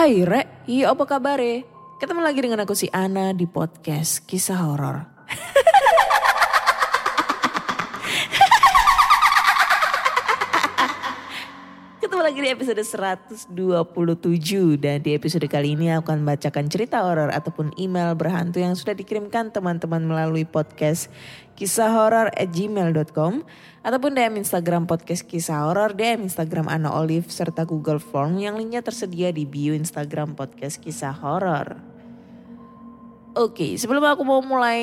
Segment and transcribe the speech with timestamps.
[0.00, 1.36] Hai Re, iya apa kabar
[2.00, 5.04] Ketemu lagi dengan aku si Ana di podcast kisah horor.
[12.00, 13.50] Ketemu lagi di episode 127
[14.78, 18.94] dan di episode kali ini aku akan bacakan cerita horor ataupun email berhantu yang sudah
[18.94, 21.10] dikirimkan teman-teman melalui podcast
[21.58, 23.42] kisah horor at gmail.com
[23.82, 28.86] ataupun DM Instagram podcast kisah horor, DM Instagram Ana Olive serta Google Form yang linknya
[28.86, 31.82] tersedia di bio Instagram podcast kisah horor.
[33.34, 34.82] Oke, sebelum aku mau mulai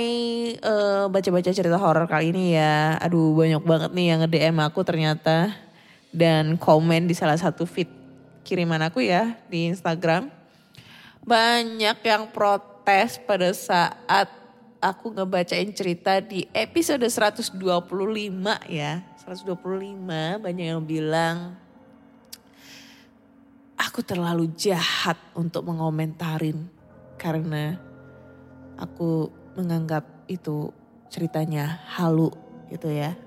[0.51, 5.66] eh, baca-baca cerita horor kali ini ya, aduh banyak banget nih yang nge-DM aku ternyata
[6.11, 7.89] dan komen di salah satu feed
[8.47, 10.31] kiriman aku ya di Instagram.
[11.27, 14.31] Banyak yang protes pada saat
[14.79, 17.59] aku ngebacain cerita di episode 125
[18.71, 19.03] ya.
[19.27, 21.59] 125 banyak yang bilang
[23.75, 26.71] aku terlalu jahat untuk mengomentarin
[27.19, 27.75] karena
[28.79, 29.27] aku
[29.59, 30.71] menganggap itu
[31.11, 32.31] ceritanya halu
[32.71, 33.19] gitu ya.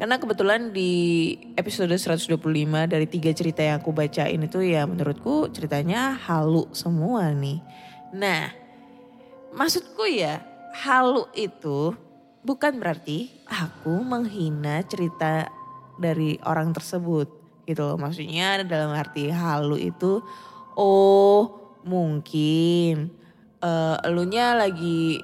[0.00, 2.40] Karena kebetulan di episode 125
[2.88, 7.60] dari tiga cerita yang aku bacain itu ya menurutku ceritanya halu semua nih.
[8.16, 8.48] Nah
[9.52, 10.40] maksudku ya
[10.72, 11.92] halu itu
[12.40, 15.52] bukan berarti aku menghina cerita
[16.00, 17.28] dari orang tersebut
[17.68, 18.00] gitu loh.
[18.00, 20.24] Maksudnya dalam arti halu itu
[20.80, 23.12] oh mungkin
[23.60, 25.20] eh elunya lagi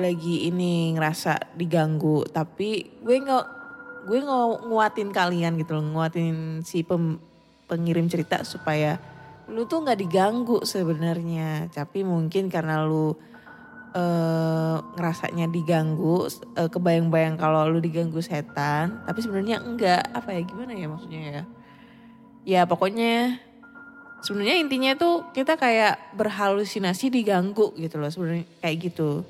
[0.00, 3.55] lagi ini ngerasa diganggu tapi gue nggak
[4.06, 7.18] gue nggak nguatin kalian gitu loh nguatin si pem-
[7.66, 9.02] pengirim cerita supaya
[9.50, 11.70] lu tuh nggak diganggu sebenarnya.
[11.70, 13.14] Tapi mungkin karena lu
[13.96, 20.02] eh ngerasanya diganggu eh, kebayang-bayang kalau lu diganggu setan tapi sebenarnya enggak.
[20.14, 21.42] Apa ya gimana ya maksudnya ya?
[22.46, 23.42] Ya pokoknya
[24.22, 29.26] sebenarnya intinya tuh kita kayak berhalusinasi diganggu gitu loh sebenarnya kayak gitu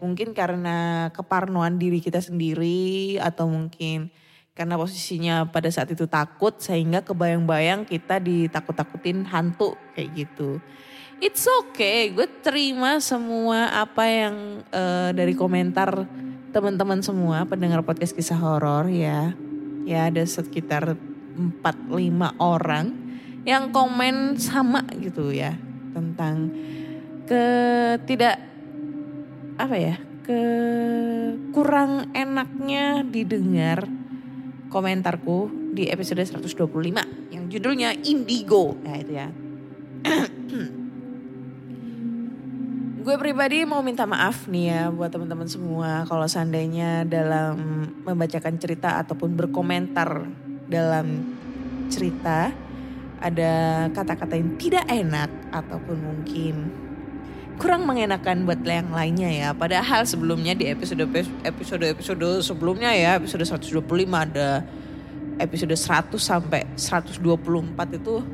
[0.00, 4.08] mungkin karena keparnoan diri kita sendiri atau mungkin
[4.56, 10.60] karena posisinya pada saat itu takut sehingga kebayang-bayang kita ditakut-takutin hantu kayak gitu.
[11.20, 16.08] It's okay, gue terima semua apa yang eh, dari komentar
[16.50, 19.36] teman-teman semua pendengar podcast kisah horor ya.
[19.84, 20.96] Ya ada sekitar
[21.36, 22.92] 4-5 orang
[23.48, 25.56] yang komen sama gitu ya
[25.96, 26.52] tentang
[27.24, 28.49] ketidak
[29.60, 30.40] apa ya ke
[31.52, 33.84] kurang enaknya didengar
[34.70, 38.78] komentarku di episode 125 yang judulnya Indigo.
[38.80, 39.28] Nah itu ya.
[43.00, 49.00] Gue pribadi mau minta maaf nih ya buat teman-teman semua kalau seandainya dalam membacakan cerita
[49.00, 50.28] ataupun berkomentar
[50.68, 51.24] dalam
[51.90, 52.52] cerita
[53.20, 53.52] ada
[53.90, 56.54] kata-kata yang tidak enak ataupun mungkin
[57.60, 59.48] kurang mengenakan buat yang lainnya ya.
[59.52, 61.04] Padahal sebelumnya di episode
[61.44, 64.64] episode episode sebelumnya ya episode 125 ada
[65.36, 67.20] episode 100 sampai 124
[68.00, 68.24] itu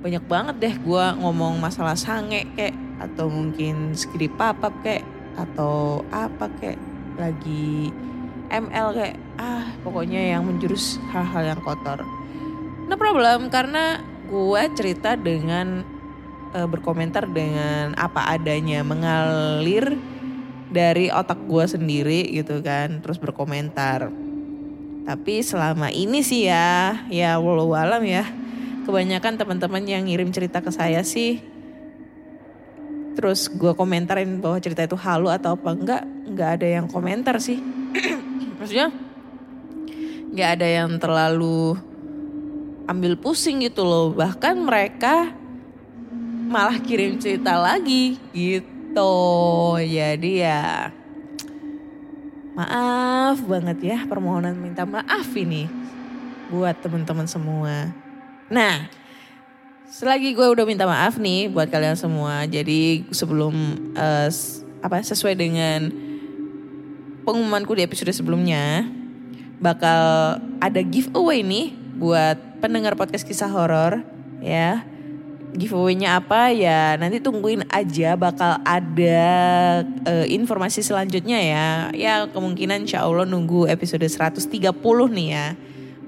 [0.00, 5.02] banyak banget deh gua ngomong masalah sange kayak atau mungkin skidi papap kayak
[5.34, 6.78] atau apa kayak
[7.18, 7.90] lagi
[8.54, 12.06] ML kayak ah pokoknya yang menjurus hal-hal yang kotor.
[12.86, 13.98] No problem karena
[14.30, 15.82] gua cerita dengan
[16.54, 19.94] eh, berkomentar dengan apa adanya mengalir
[20.70, 24.10] dari otak gua sendiri gitu kan terus berkomentar.
[25.04, 28.22] Tapi selama ini sih ya ya walau alam ya
[28.86, 31.42] kebanyakan teman-teman yang ngirim cerita ke saya sih
[33.18, 37.58] terus gua komentarin bahwa cerita itu halu atau apa enggak enggak ada yang komentar sih.
[38.62, 38.94] Maksudnya
[40.30, 41.74] nggak ada yang terlalu
[42.86, 44.14] ambil pusing gitu loh.
[44.14, 45.34] Bahkan mereka
[46.50, 49.14] malah kirim cerita lagi gitu
[49.78, 50.62] jadi ya
[52.50, 55.64] Maaf banget ya permohonan minta maaf ini
[56.50, 57.94] buat teman-teman semua.
[58.50, 58.90] Nah,
[59.88, 62.44] selagi gue udah minta maaf nih buat kalian semua.
[62.44, 63.54] Jadi sebelum
[64.28, 65.88] s- apa sesuai dengan
[67.24, 68.84] pengumumanku di episode sebelumnya
[69.62, 74.02] bakal ada giveaway nih buat pendengar podcast kisah horor
[74.42, 74.84] ya.
[75.50, 79.22] Giveaway-nya apa ya nanti tungguin aja bakal ada
[80.06, 81.68] eh, informasi selanjutnya ya.
[81.90, 84.46] Ya kemungkinan insya Allah nunggu episode 130
[85.10, 85.46] nih ya.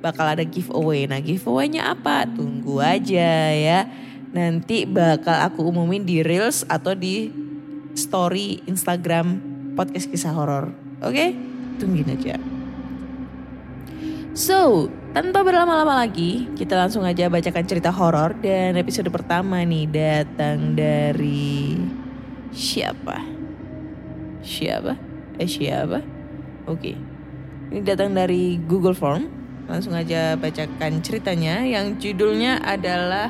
[0.03, 1.11] Bakal ada giveaway.
[1.11, 2.27] Nah giveaway-nya apa?
[2.31, 3.91] Tunggu aja ya.
[4.31, 7.29] Nanti bakal aku umumin di Reels atau di
[7.99, 9.43] story Instagram
[9.75, 10.73] podcast kisah horor.
[11.03, 11.35] Oke?
[11.77, 12.52] Tungguin aja.
[14.33, 20.73] So, tanpa berlama-lama lagi, kita langsung aja bacakan cerita horor dan episode pertama nih datang
[20.73, 21.77] dari
[22.49, 23.21] siapa?
[24.41, 24.97] Siapa?
[25.37, 26.01] Eh siapa?
[26.65, 26.97] Oke.
[27.77, 29.29] Ini datang dari Google Form.
[29.69, 33.29] Langsung aja bacakan ceritanya yang judulnya adalah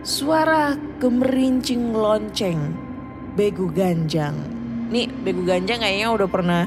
[0.00, 0.72] Suara
[1.04, 2.72] Gemerincing Lonceng
[3.36, 4.40] Begu Ganjang.
[4.88, 6.64] Nih, Begu Ganjang kayaknya udah pernah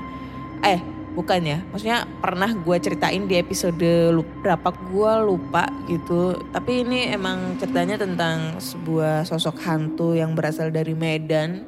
[0.62, 6.40] eh bukan ya maksudnya pernah gue ceritain di episode lu- berapa gue lupa gitu.
[6.56, 11.68] Tapi ini emang ceritanya tentang sebuah sosok hantu yang berasal dari Medan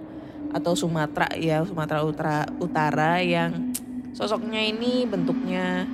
[0.54, 3.74] atau Sumatera ya Sumatera Utara Utara yang
[4.14, 5.90] sosoknya ini bentuknya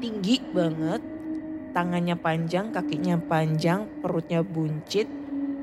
[0.00, 1.04] tinggi banget
[1.76, 5.06] tangannya panjang kakinya panjang perutnya buncit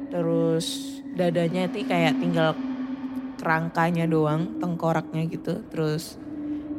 [0.09, 2.57] terus dadanya itu kayak tinggal
[3.39, 5.63] kerangkanya doang tengkoraknya gitu.
[5.71, 6.19] Terus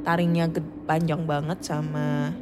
[0.02, 0.50] taringnya
[0.84, 2.34] panjang banget sama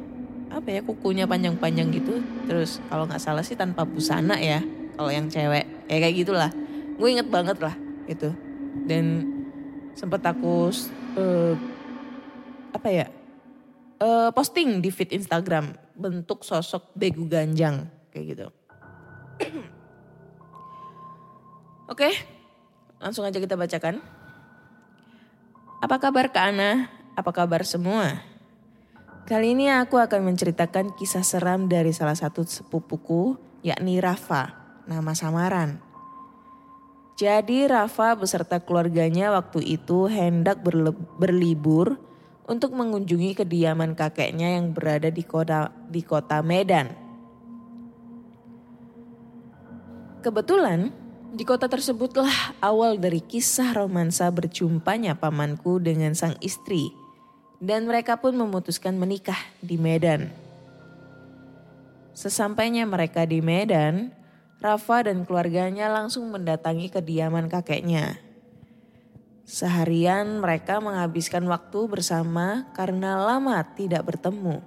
[0.49, 2.19] apa ya kukunya panjang-panjang gitu.
[2.49, 4.63] Terus kalau nggak salah sih tanpa busana ya
[4.97, 5.65] kalau yang cewek.
[5.85, 6.51] Ya kayak gitulah.
[6.97, 7.75] Gue inget banget lah
[8.09, 8.33] itu
[8.89, 9.21] dan
[9.93, 10.73] sempet aku
[11.17, 11.53] eh,
[12.73, 13.07] apa ya
[14.01, 18.47] eh, posting di feed Instagram bentuk sosok begu ganjang kayak gitu.
[21.89, 22.09] Oke
[22.99, 24.03] langsung aja kita bacakan.
[25.79, 26.98] Apa kabar Kak Ana?
[27.19, 28.23] Apa kabar semua?
[29.27, 34.55] Kali ini aku akan menceritakan kisah seram dari salah satu sepupuku, yakni Rafa,
[34.87, 35.83] nama samaran.
[37.19, 40.63] Jadi Rafa beserta keluarganya waktu itu hendak
[41.19, 41.99] berlibur
[42.47, 46.95] untuk mengunjungi kediaman kakeknya yang berada di kota di kota Medan.
[50.23, 50.95] Kebetulan
[51.35, 57.08] di kota tersebutlah awal dari kisah romansa berjumpanya pamanku dengan sang istri
[57.59, 60.31] dan mereka pun memutuskan menikah di Medan.
[62.15, 64.11] Sesampainya mereka di Medan,
[64.59, 68.19] Rafa dan keluarganya langsung mendatangi kediaman kakeknya.
[69.47, 74.59] Seharian mereka menghabiskan waktu bersama karena lama tidak bertemu.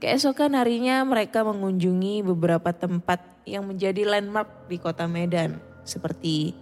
[0.00, 6.54] Keesokan harinya mereka mengunjungi beberapa tempat yang menjadi landmark di kota Medan seperti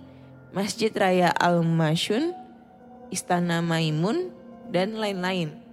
[0.57, 2.33] Masjid Raya Al-Masyun,
[3.13, 4.33] Istana Maimun,
[4.71, 5.67] dan lain-lain.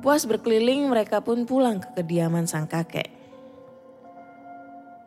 [0.00, 3.12] Puas berkeliling mereka pun pulang ke kediaman sang kakek.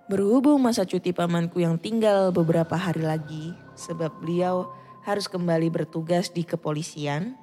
[0.06, 4.70] Berhubung masa cuti pamanku yang tinggal beberapa hari lagi sebab beliau
[5.02, 7.34] harus kembali bertugas di kepolisian,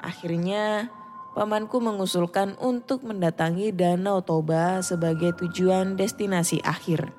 [0.00, 0.88] akhirnya
[1.36, 7.12] pamanku mengusulkan untuk mendatangi Danau Toba sebagai tujuan destinasi akhir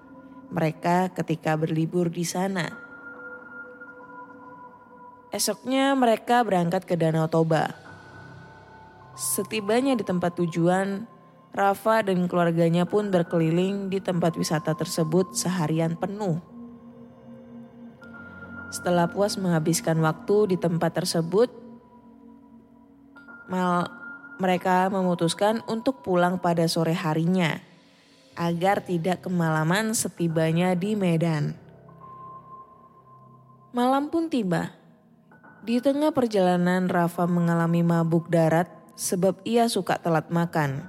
[0.50, 2.89] mereka ketika berlibur di sana.
[5.30, 7.70] Esoknya mereka berangkat ke Danau Toba.
[9.14, 11.06] Setibanya di tempat tujuan,
[11.54, 16.42] Rafa dan keluarganya pun berkeliling di tempat wisata tersebut seharian penuh.
[18.74, 21.54] Setelah puas menghabiskan waktu di tempat tersebut,
[23.50, 23.86] mal
[24.42, 27.62] mereka memutuskan untuk pulang pada sore harinya
[28.40, 31.54] agar tidak kemalaman setibanya di Medan.
[33.76, 34.79] Malam pun tiba.
[35.60, 40.88] Di tengah perjalanan Rafa mengalami mabuk darat sebab ia suka telat makan.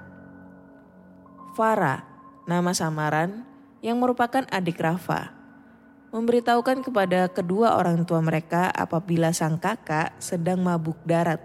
[1.58, 2.06] Farah,
[2.46, 3.42] nama samaran
[3.82, 5.34] yang merupakan adik Rafa,
[6.14, 11.42] memberitahukan kepada kedua orang tua mereka apabila sang kakak sedang mabuk darat.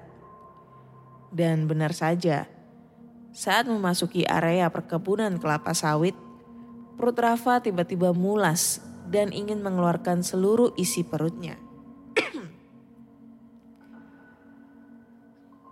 [1.33, 2.45] Dan benar saja,
[3.33, 6.13] saat memasuki area perkebunan kelapa sawit,
[6.93, 11.64] perut Rafa tiba-tiba mulas dan ingin mengeluarkan seluruh isi perutnya.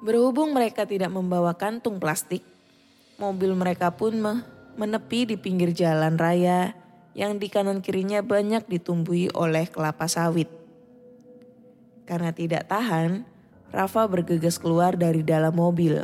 [0.04, 2.44] Berhubung mereka tidak membawa kantung plastik,
[3.16, 4.44] mobil mereka pun me-
[4.76, 6.76] menepi di pinggir jalan raya
[7.16, 10.52] yang di kanan kirinya banyak ditumbuhi oleh kelapa sawit.
[12.04, 13.24] Karena tidak tahan,
[13.72, 16.04] Rafa bergegas keluar dari dalam mobil.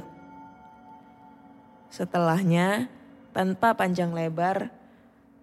[1.91, 2.87] Setelahnya,
[3.35, 4.71] tanpa panjang lebar,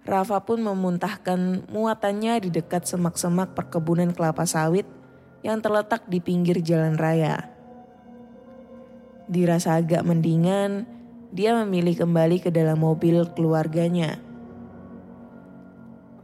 [0.09, 4.89] Rafa pun memuntahkan muatannya di dekat semak-semak perkebunan kelapa sawit
[5.45, 7.56] yang terletak di pinggir jalan raya.
[9.27, 10.87] Dirasa agak mendingan,
[11.35, 14.23] dia memilih kembali ke dalam mobil keluarganya.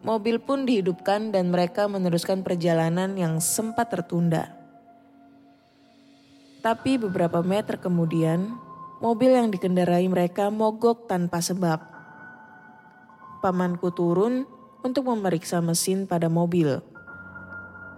[0.07, 4.55] Mobil pun dihidupkan dan mereka meneruskan perjalanan yang sempat tertunda.
[6.63, 8.55] Tapi beberapa meter kemudian,
[9.03, 11.83] mobil yang dikendarai mereka mogok tanpa sebab.
[13.43, 14.47] Pamanku turun
[14.87, 16.79] untuk memeriksa mesin pada mobil.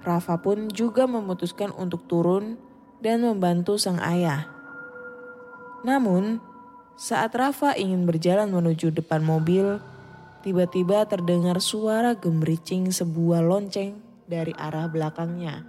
[0.00, 2.56] Rafa pun juga memutuskan untuk turun
[3.04, 4.53] dan membantu sang ayah.
[5.84, 6.40] Namun,
[6.96, 9.78] saat Rafa ingin berjalan menuju depan mobil,
[10.40, 15.68] tiba-tiba terdengar suara gemericing sebuah lonceng dari arah belakangnya.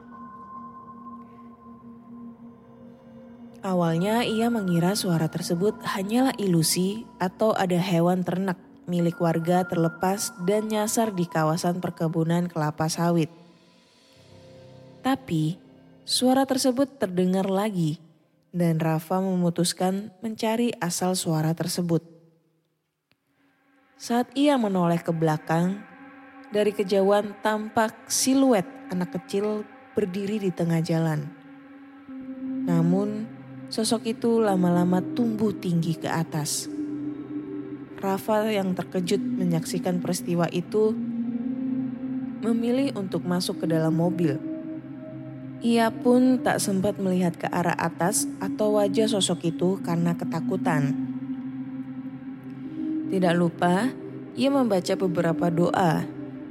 [3.65, 10.69] Awalnya ia mengira suara tersebut hanyalah ilusi atau ada hewan ternak milik warga terlepas dan
[10.69, 13.33] nyasar di kawasan perkebunan kelapa sawit.
[15.01, 15.57] Tapi
[16.05, 18.04] suara tersebut terdengar lagi
[18.55, 21.99] dan Rafa memutuskan mencari asal suara tersebut.
[23.99, 25.83] Saat ia menoleh ke belakang,
[26.55, 31.27] dari kejauhan tampak siluet anak kecil berdiri di tengah jalan.
[32.63, 33.27] Namun,
[33.67, 36.71] sosok itu lama-lama tumbuh tinggi ke atas.
[37.99, 40.95] Rafa yang terkejut menyaksikan peristiwa itu
[42.39, 44.54] memilih untuk masuk ke dalam mobil
[45.63, 50.95] ia pun tak sempat melihat ke arah atas atau wajah sosok itu karena ketakutan.
[53.11, 53.93] Tidak lupa,
[54.35, 56.03] ia membaca beberapa doa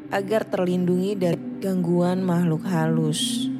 [0.09, 3.51] agar terlindungi dari gangguan makhluk halus.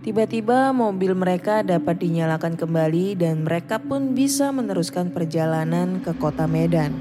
[0.00, 6.96] Tiba-tiba mobil mereka dapat dinyalakan kembali dan mereka pun bisa meneruskan perjalanan ke kota Medan.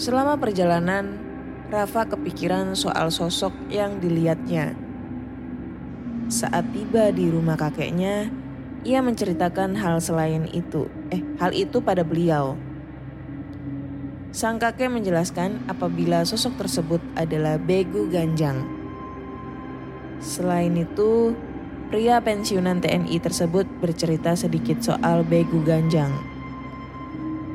[0.00, 1.27] Selama perjalanan,
[1.68, 4.72] Rafa kepikiran soal sosok yang dilihatnya.
[6.32, 8.32] Saat tiba di rumah kakeknya,
[8.88, 10.88] ia menceritakan hal selain itu.
[11.12, 12.56] Eh, hal itu pada beliau.
[14.32, 18.64] Sang kakek menjelaskan apabila sosok tersebut adalah Begu Ganjang.
[20.24, 21.36] Selain itu,
[21.92, 26.37] pria pensiunan TNI tersebut bercerita sedikit soal Begu Ganjang.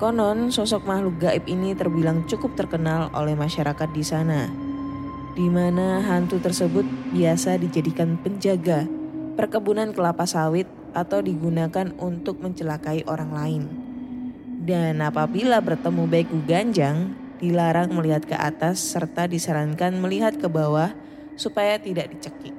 [0.01, 4.49] Konon, sosok makhluk gaib ini terbilang cukup terkenal oleh masyarakat di sana,
[5.37, 6.83] di mana hantu tersebut
[7.13, 8.89] biasa dijadikan penjaga
[9.33, 13.63] perkebunan kelapa sawit atau digunakan untuk mencelakai orang lain.
[14.63, 20.95] Dan apabila bertemu begu ganjang, dilarang melihat ke atas serta disarankan melihat ke bawah
[21.35, 22.55] supaya tidak dicekik.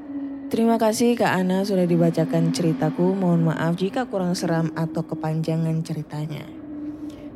[0.52, 3.16] Terima kasih Kak Ana sudah dibacakan ceritaku.
[3.16, 6.63] Mohon maaf jika kurang seram atau kepanjangan ceritanya.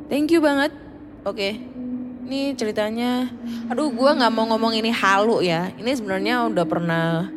[0.09, 0.73] Thank you banget.
[1.21, 1.61] Oke.
[2.25, 3.29] Ini ceritanya,
[3.69, 5.69] aduh gue nggak mau ngomong ini halu ya.
[5.77, 7.29] Ini sebenarnya udah pernah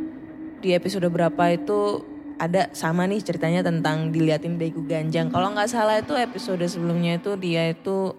[0.65, 2.01] di episode berapa itu
[2.41, 5.29] ada sama nih ceritanya tentang diliatin begu ganjang.
[5.29, 8.17] Kalau nggak salah itu episode sebelumnya itu dia itu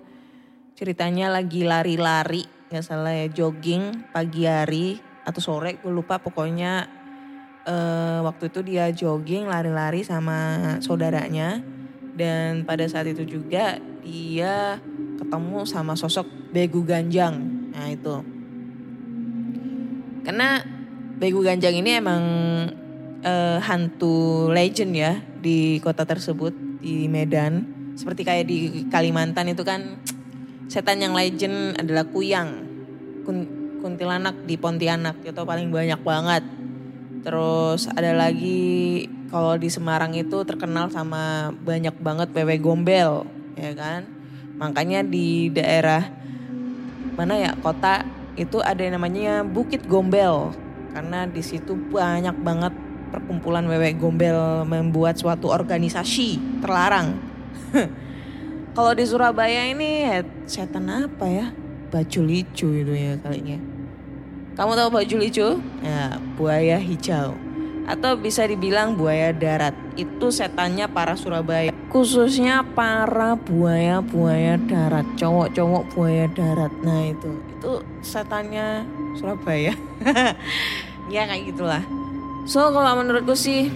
[0.78, 6.86] ceritanya lagi lari-lari, nggak salah ya jogging pagi hari atau sore, gue lupa pokoknya
[7.66, 11.62] uh, waktu itu dia jogging lari-lari sama saudaranya
[12.14, 14.78] dan pada saat itu juga dia
[15.18, 17.42] ketemu sama sosok Begu Ganjang.
[17.74, 18.16] Nah itu.
[20.24, 20.62] Karena
[21.18, 22.24] Begu Ganjang ini emang
[23.26, 26.54] uh, hantu legend ya di kota tersebut
[26.84, 27.66] di Medan.
[27.98, 30.02] Seperti kayak di Kalimantan itu kan
[30.70, 32.70] setan yang legend adalah Kuyang.
[33.24, 33.38] Kun,
[33.82, 36.44] kuntilanak di Pontianak itu paling banyak banget.
[37.24, 43.24] Terus ada lagi kalau di Semarang itu terkenal sama banyak banget wewe gombel,
[43.56, 44.04] ya kan?
[44.60, 46.04] Makanya di daerah
[47.16, 48.04] mana ya kota
[48.36, 50.52] itu ada yang namanya Bukit Gombel
[50.94, 52.74] karena di situ banyak banget
[53.14, 57.18] perkumpulan wewe gombel membuat suatu organisasi terlarang.
[58.74, 60.10] Kalau di Surabaya ini
[60.50, 61.48] setan apa ya?
[61.94, 63.73] Baju licu itu ya kalinya.
[64.54, 65.58] Kamu tahu baju licu?
[65.82, 67.34] Ya, buaya hijau
[67.84, 69.76] atau bisa dibilang buaya darat.
[70.00, 71.72] Itu setannya para Surabaya.
[71.92, 76.74] Khususnya para buaya-buaya darat, cowok-cowok buaya darat.
[76.82, 77.30] Nah itu,
[77.60, 78.88] itu setannya
[79.20, 79.76] Surabaya.
[81.14, 81.84] ya kayak gitulah.
[82.48, 83.72] So kalau menurutku sih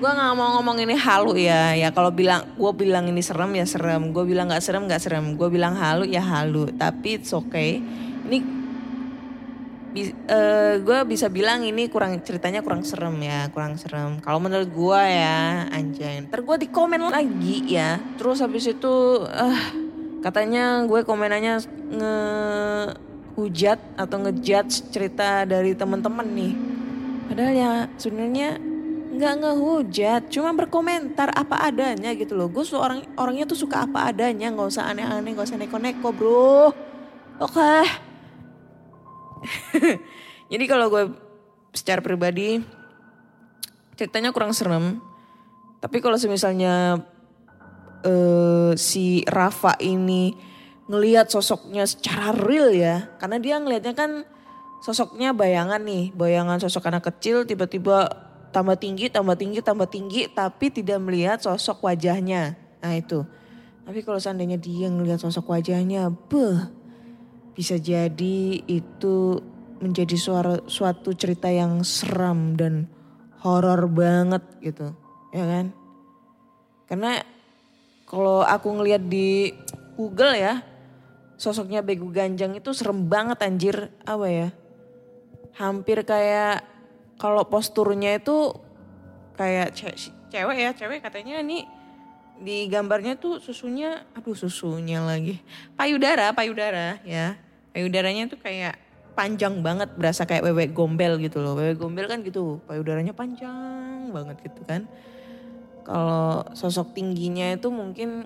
[0.00, 1.76] Gue nggak mau ngomong ini halu ya.
[1.76, 4.16] Ya kalau bilang gue bilang ini serem ya serem.
[4.16, 5.36] Gue bilang nggak serem nggak serem.
[5.36, 6.72] Gue bilang halu ya halu.
[6.72, 7.84] Tapi it's okay.
[8.24, 8.59] Ini
[10.80, 14.22] gue bisa bilang ini kurang ceritanya kurang serem ya kurang serem.
[14.22, 16.22] Kalau menurut gue ya anjay.
[16.26, 17.98] Ntar gue di komen lagi ya.
[18.14, 18.94] Terus habis itu
[19.26, 19.62] uh,
[20.22, 21.54] katanya gue komenannya
[21.90, 22.16] nge
[23.34, 26.54] hujat atau ngejudge cerita dari teman-teman nih.
[27.30, 28.58] Padahal ya sebenarnya
[29.10, 32.46] nggak ngehujat cuma berkomentar apa adanya gitu loh.
[32.46, 36.70] Gue orang orangnya tuh suka apa adanya nggak usah aneh-aneh nggak usah neko-neko bro.
[37.40, 37.58] Oke.
[37.58, 38.09] okay.
[40.52, 41.04] Jadi kalau gue
[41.74, 42.58] secara pribadi
[43.94, 44.98] ceritanya kurang serem.
[45.80, 47.00] Tapi kalau misalnya
[48.04, 50.32] uh, si Rafa ini
[50.90, 54.24] ngelihat sosoknya secara real ya, karena dia ngelihatnya kan
[54.84, 58.08] sosoknya bayangan nih, bayangan sosok anak kecil tiba-tiba
[58.50, 62.58] tambah tinggi, tambah tinggi, tambah tinggi, tapi tidak melihat sosok wajahnya.
[62.82, 63.22] Nah itu.
[63.86, 66.79] Tapi kalau seandainya dia ngelihat sosok wajahnya, beh,
[67.54, 69.38] bisa jadi itu
[69.80, 72.84] menjadi suara, suatu cerita yang seram dan
[73.40, 74.92] horor banget gitu,
[75.32, 75.72] ya kan?
[76.84, 77.22] Karena
[78.04, 79.54] kalau aku ngelihat di
[79.96, 80.60] Google ya,
[81.40, 84.48] sosoknya Begu Ganjang itu serem banget anjir, apa ya?
[85.56, 86.62] Hampir kayak
[87.16, 88.52] kalau posturnya itu
[89.40, 89.96] kayak ce
[90.28, 91.64] cewek ya, cewek katanya nih
[92.40, 95.36] di gambarnya tuh susunya, aduh susunya lagi,
[95.76, 97.36] payudara, payudara ya,
[97.76, 98.80] payudaranya tuh kayak
[99.12, 101.52] panjang banget berasa kayak wewe gombel gitu loh.
[101.52, 104.88] Wewe gombel kan gitu, payudaranya panjang banget gitu kan.
[105.84, 108.24] Kalau sosok tingginya itu mungkin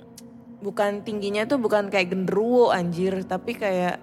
[0.63, 3.99] bukan tingginya itu bukan kayak genderuwo anjir, tapi kayak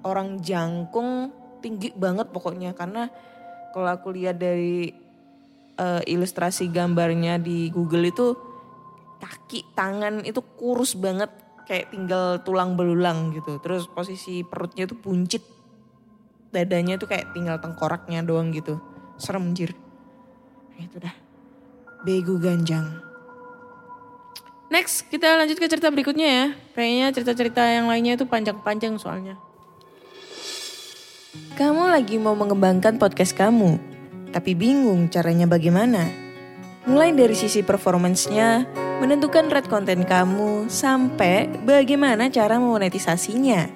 [0.00, 1.28] orang jangkung
[1.60, 3.10] tinggi banget pokoknya karena
[3.74, 4.94] kalau aku lihat dari
[5.76, 8.45] uh, ilustrasi gambarnya di Google itu
[9.46, 11.30] kaki tangan itu kurus banget
[11.70, 13.62] kayak tinggal tulang belulang gitu.
[13.62, 15.38] Terus posisi perutnya itu buncit
[16.50, 18.82] dadanya tuh kayak tinggal tengkoraknya doang gitu.
[19.22, 19.70] Serem jir.
[20.82, 21.14] Itu dah.
[22.02, 23.06] Begu ganjang.
[24.66, 26.46] Next, kita lanjut ke cerita berikutnya ya.
[26.74, 29.38] Kayaknya cerita-cerita yang lainnya itu panjang-panjang soalnya.
[31.54, 33.78] Kamu lagi mau mengembangkan podcast kamu,
[34.34, 36.25] tapi bingung caranya bagaimana?
[36.86, 38.62] Mulai dari sisi performance-nya,
[39.02, 43.66] menentukan red konten kamu, sampai bagaimana cara memonetisasinya.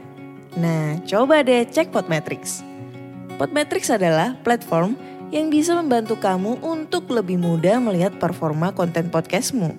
[0.54, 2.62] Nah, coba deh cek Podmetrics.
[3.34, 4.94] Podmetrics adalah platform
[5.34, 9.74] yang bisa membantu kamu untuk lebih mudah melihat performa konten podcastmu.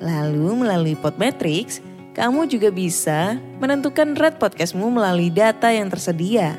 [0.00, 1.84] Lalu melalui Podmetrics,
[2.16, 6.56] kamu juga bisa menentukan rate podcastmu melalui data yang tersedia.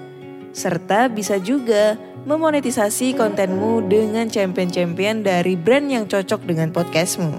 [0.54, 7.36] Serta bisa juga memonetisasi kontenmu dengan champion-champion dari brand yang cocok dengan podcastmu.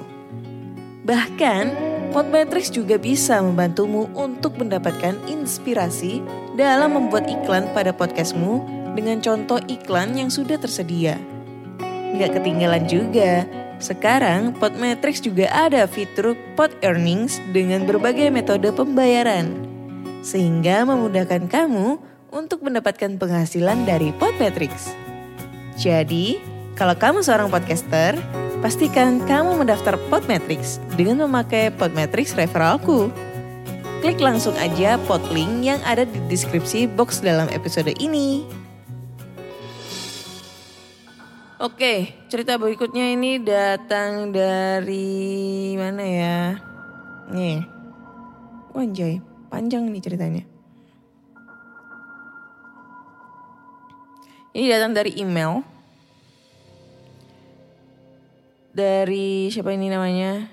[1.04, 6.18] Bahkan, Podmetrics juga bisa membantumu untuk mendapatkan inspirasi
[6.58, 8.66] dalam membuat iklan pada podcastmu
[8.98, 11.14] dengan contoh iklan yang sudah tersedia.
[12.10, 13.46] Nggak ketinggalan juga,
[13.78, 19.54] sekarang Podmetrics juga ada fitur Pod Earnings dengan berbagai metode pembayaran.
[20.26, 24.94] Sehingga memudahkan kamu untuk mendapatkan penghasilan dari Podmetrics.
[25.78, 26.38] Jadi,
[26.78, 28.16] kalau kamu seorang podcaster,
[28.64, 33.12] pastikan kamu mendaftar Podmetrics dengan memakai Podmetrics referralku.
[34.00, 38.48] Klik langsung aja pot link yang ada di deskripsi box dalam episode ini.
[41.60, 46.56] Oke, cerita berikutnya ini datang dari mana ya?
[47.28, 47.60] Nih.
[48.72, 49.20] Wanjay,
[49.52, 50.59] panjang nih ceritanya.
[54.50, 55.62] Ini datang dari email.
[58.74, 60.50] Dari siapa ini namanya?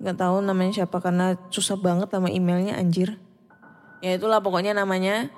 [0.00, 3.22] Gak tahu namanya siapa karena susah banget sama emailnya anjir.
[4.02, 5.30] Ya itulah pokoknya namanya.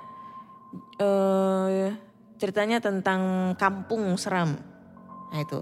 [0.97, 1.93] Uh,
[2.41, 4.57] ceritanya tentang kampung seram.
[5.29, 5.61] Nah itu.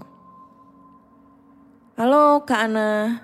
[2.00, 3.20] Halo Kak Ana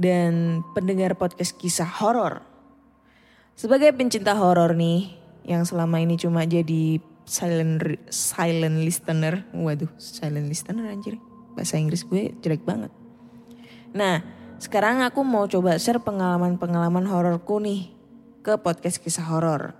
[0.00, 2.45] dan pendengar podcast kisah horor.
[3.56, 5.16] Sebagai pencinta horor nih
[5.48, 9.48] yang selama ini cuma jadi silent silent listener.
[9.56, 11.16] Waduh, silent listener anjir.
[11.56, 12.92] Bahasa Inggris gue jelek banget.
[13.96, 14.20] Nah,
[14.60, 17.96] sekarang aku mau coba share pengalaman-pengalaman hororku nih
[18.44, 19.72] ke podcast kisah horor.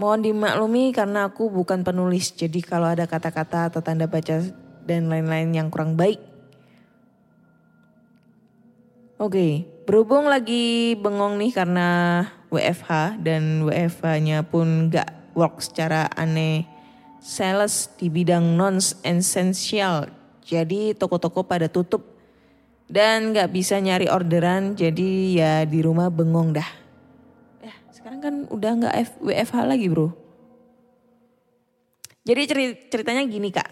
[0.00, 4.40] Mohon dimaklumi karena aku bukan penulis, jadi kalau ada kata-kata atau tanda baca
[4.88, 6.18] dan lain-lain yang kurang baik.
[9.20, 11.88] Oke, berhubung lagi bengong nih karena
[12.48, 16.64] WFH dan WFH-nya pun gak work secara aneh
[17.20, 20.08] sales di bidang non-essential.
[20.44, 22.04] Jadi toko-toko pada tutup
[22.84, 26.70] dan nggak bisa nyari orderan jadi ya di rumah bengong dah.
[27.64, 30.12] Ya sekarang kan udah nggak F- WFH lagi bro.
[32.24, 33.68] Jadi ceri- ceritanya gini kak.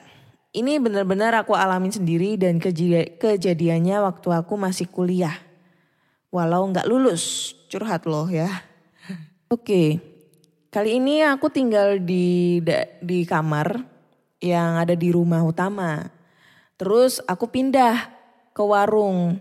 [0.52, 5.51] Ini benar-benar aku alamin sendiri dan kejadiannya waktu aku masih kuliah.
[6.32, 8.48] Walau nggak lulus, curhat loh ya.
[9.52, 10.00] Oke,
[10.72, 12.56] kali ini aku tinggal di
[13.04, 13.84] di kamar
[14.40, 16.08] yang ada di rumah utama.
[16.80, 18.08] Terus aku pindah
[18.56, 19.36] ke warung.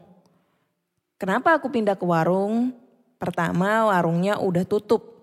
[1.15, 2.75] Kenapa aku pindah ke warung?
[3.15, 5.15] Pertama warungnya udah tutup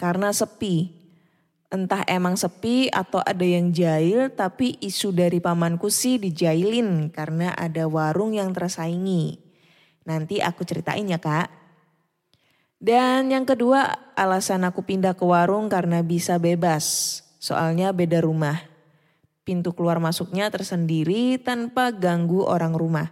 [0.00, 0.96] karena sepi.
[1.68, 7.84] Entah emang sepi atau ada yang jahil tapi isu dari pamanku sih dijailin karena ada
[7.84, 9.41] warung yang tersaingi.
[10.08, 11.50] Nanti aku ceritain ya kak.
[12.82, 17.20] Dan yang kedua alasan aku pindah ke warung karena bisa bebas.
[17.38, 18.58] Soalnya beda rumah.
[19.46, 23.10] Pintu keluar masuknya tersendiri tanpa ganggu orang rumah.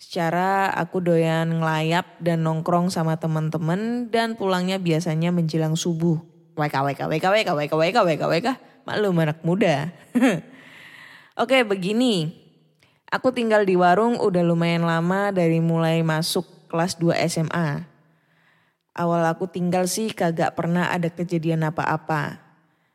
[0.00, 6.16] Secara aku doyan ngelayap dan nongkrong sama teman-teman dan pulangnya biasanya menjelang subuh.
[6.56, 8.48] WK, WK, WK, WK, WK, WK, WK, WK.
[8.88, 9.92] Maklum anak muda.
[11.42, 12.39] Oke begini.
[13.10, 17.82] Aku tinggal di warung udah lumayan lama dari mulai masuk kelas 2 SMA.
[18.94, 22.38] Awal aku tinggal sih kagak pernah ada kejadian apa-apa.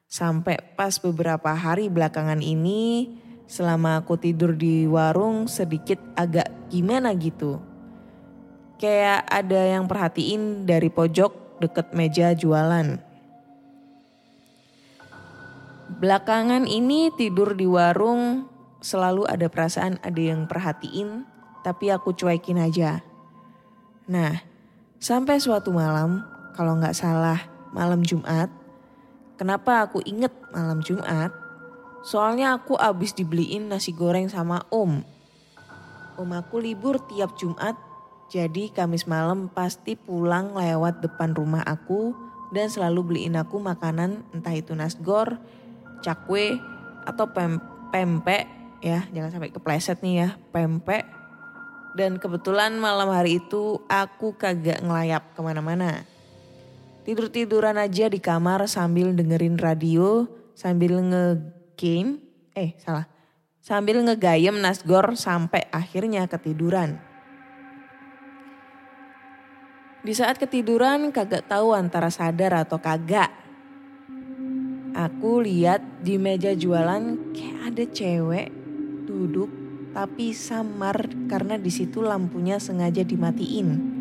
[0.08, 3.12] Sampai pas beberapa hari belakangan ini
[3.44, 7.60] selama aku tidur di warung sedikit agak gimana gitu.
[8.80, 13.04] Kayak ada yang perhatiin dari pojok deket meja jualan.
[16.00, 18.55] Belakangan ini tidur di warung
[18.86, 21.26] selalu ada perasaan ada yang perhatiin
[21.66, 23.02] tapi aku cuekin aja.
[24.06, 24.46] Nah
[25.02, 26.22] sampai suatu malam
[26.54, 27.42] kalau nggak salah
[27.74, 28.54] malam Jumat.
[29.42, 31.34] Kenapa aku inget malam Jumat?
[32.06, 35.02] Soalnya aku abis dibeliin nasi goreng sama om.
[36.16, 37.76] Om aku libur tiap Jumat,
[38.32, 42.16] jadi Kamis malam pasti pulang lewat depan rumah aku
[42.56, 45.36] dan selalu beliin aku makanan entah itu nasgor,
[46.00, 46.56] cakwe,
[47.04, 47.60] atau pem
[47.92, 51.10] pempek ya, jangan sampai kepleset nih ya, pempek.
[51.98, 56.06] Dan kebetulan malam hari itu aku kagak ngelayap ke mana-mana.
[57.02, 62.22] Tidur-tiduran aja di kamar sambil dengerin radio, sambil nge-game,
[62.54, 63.10] eh salah,
[63.64, 67.02] sambil ngegayem nasgor sampai akhirnya ketiduran.
[70.06, 73.34] Di saat ketiduran kagak tahu antara sadar atau kagak.
[74.96, 78.65] Aku lihat di meja jualan kayak ada cewek
[79.06, 79.48] duduk
[79.96, 83.96] tapi samar karena di situ lampunya sengaja dimatiin.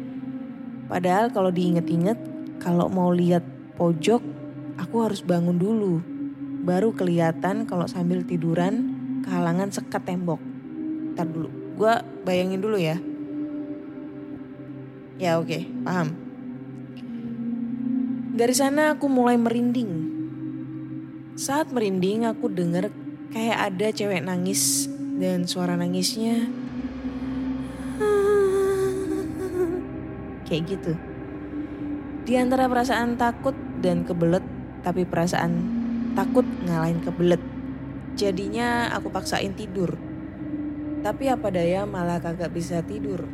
[0.90, 2.18] Padahal kalau diinget-inget
[2.58, 3.46] kalau mau lihat
[3.78, 4.18] pojok
[4.74, 6.02] aku harus bangun dulu.
[6.66, 8.90] Baru kelihatan kalau sambil tiduran
[9.22, 10.42] kehalangan sekat tembok.
[11.14, 11.46] Ntar dulu,
[11.78, 11.92] gue
[12.26, 12.98] bayangin dulu ya.
[15.14, 16.10] Ya oke, paham.
[18.34, 20.10] Dari sana aku mulai merinding.
[21.38, 22.90] Saat merinding aku dengar
[23.30, 26.50] kayak ada cewek nangis dan suara nangisnya
[30.44, 30.92] kayak gitu.
[32.24, 34.44] Di antara perasaan takut dan kebelet,
[34.82, 35.52] tapi perasaan
[36.16, 37.42] takut ngalahin kebelet.
[38.14, 39.98] Jadinya aku paksain tidur.
[41.04, 43.28] Tapi apa daya malah kagak bisa tidur.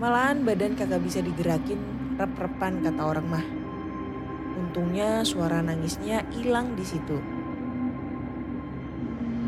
[0.00, 1.78] Malahan badan kagak bisa digerakin
[2.18, 3.46] rep-repan kata orang mah.
[4.58, 7.18] Untungnya suara nangisnya hilang di situ.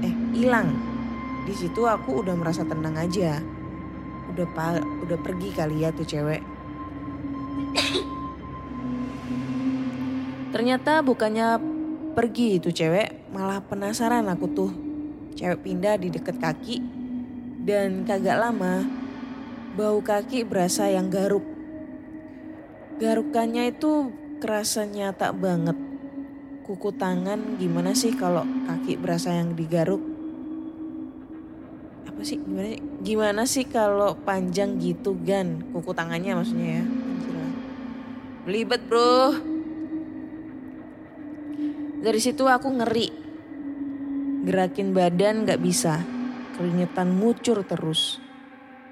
[0.07, 0.92] Eh, hilang.
[1.43, 3.43] Di situ aku udah merasa tenang aja.
[4.31, 6.43] Udah pa udah pergi kali ya tuh cewek.
[10.55, 11.59] Ternyata bukannya
[12.13, 14.73] pergi itu cewek, malah penasaran aku tuh.
[15.33, 16.77] Cewek pindah di deket kaki
[17.65, 18.85] dan kagak lama
[19.73, 21.43] bau kaki berasa yang garuk.
[23.01, 25.75] Garukannya itu kerasa nyata banget.
[26.63, 30.12] Kuku tangan gimana sih kalau kaki berasa yang digaruk?
[32.23, 32.83] Apa sih gimana sih?
[33.03, 35.59] Gimana sih kalau panjang gitu gan?
[35.75, 36.85] Kuku tangannya maksudnya ya.
[38.47, 39.35] Belibet bro.
[41.99, 43.11] Dari situ aku ngeri.
[44.47, 45.99] Gerakin badan gak bisa.
[46.55, 48.23] Keringetan ngucur terus.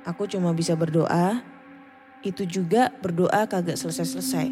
[0.03, 1.39] Aku cuma bisa berdoa.
[2.27, 4.51] Itu juga berdoa kagak selesai-selesai.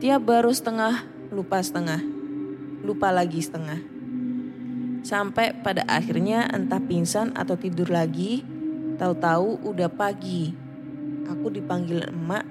[0.00, 1.04] Tiap baru setengah,
[1.36, 2.00] lupa setengah.
[2.80, 4.01] Lupa lagi setengah.
[5.02, 8.46] Sampai pada akhirnya entah pingsan atau tidur lagi.
[8.96, 10.54] Tahu-tahu udah pagi.
[11.26, 12.46] Aku dipanggil emak,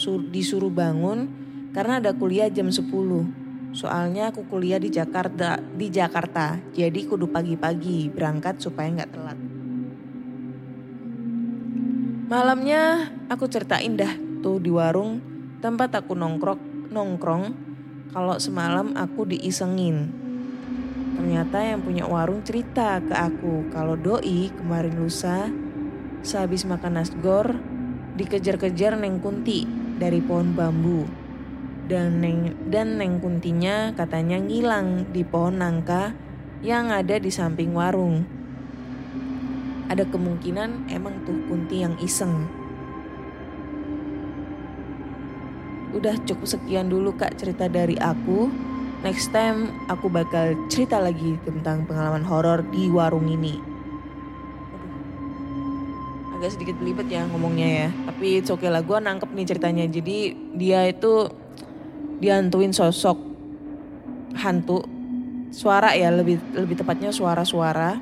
[0.00, 1.28] sur- disuruh bangun
[1.76, 2.88] karena ada kuliah jam 10.
[3.70, 6.58] Soalnya aku kuliah di Jakarta, di Jakarta.
[6.72, 9.38] Jadi kudu pagi-pagi berangkat supaya nggak telat.
[12.30, 15.18] Malamnya aku ceritain dah tuh di warung
[15.58, 17.44] tempat aku nongkrong nongkrong
[18.10, 20.29] kalau semalam aku diisengin.
[21.20, 25.52] Ternyata yang punya warung cerita ke aku kalau doi kemarin lusa
[26.24, 27.60] sehabis makan nasgor
[28.16, 29.68] dikejar-kejar Neng Kunti
[30.00, 31.04] dari pohon bambu.
[31.84, 36.16] Dan Neng, dan Neng Kuntinya katanya ngilang di pohon nangka
[36.64, 38.24] yang ada di samping warung.
[39.92, 42.48] Ada kemungkinan emang tuh Kunti yang iseng.
[45.92, 48.69] Udah cukup sekian dulu kak cerita dari aku.
[49.00, 53.56] Next time aku bakal cerita lagi tentang pengalaman horor di warung ini.
[56.36, 57.88] Agak sedikit belibet ya ngomongnya ya.
[58.12, 59.84] Tapi it's okay lah, gue nangkep nih ceritanya.
[59.88, 61.32] Jadi dia itu
[62.20, 63.16] dihantuin sosok
[64.36, 64.84] hantu
[65.48, 67.98] suara ya lebih lebih tepatnya suara-suara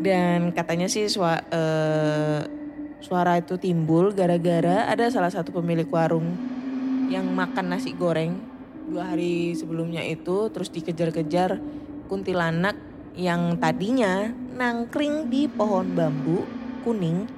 [0.00, 2.40] dan katanya sih sua, eh,
[3.04, 6.34] suara itu timbul gara-gara ada salah satu pemilik warung
[7.12, 8.49] yang makan nasi goreng
[8.90, 11.62] dua hari sebelumnya itu terus dikejar-kejar
[12.10, 12.74] kuntilanak
[13.14, 16.42] yang tadinya nangkring di pohon bambu
[16.82, 17.30] kuning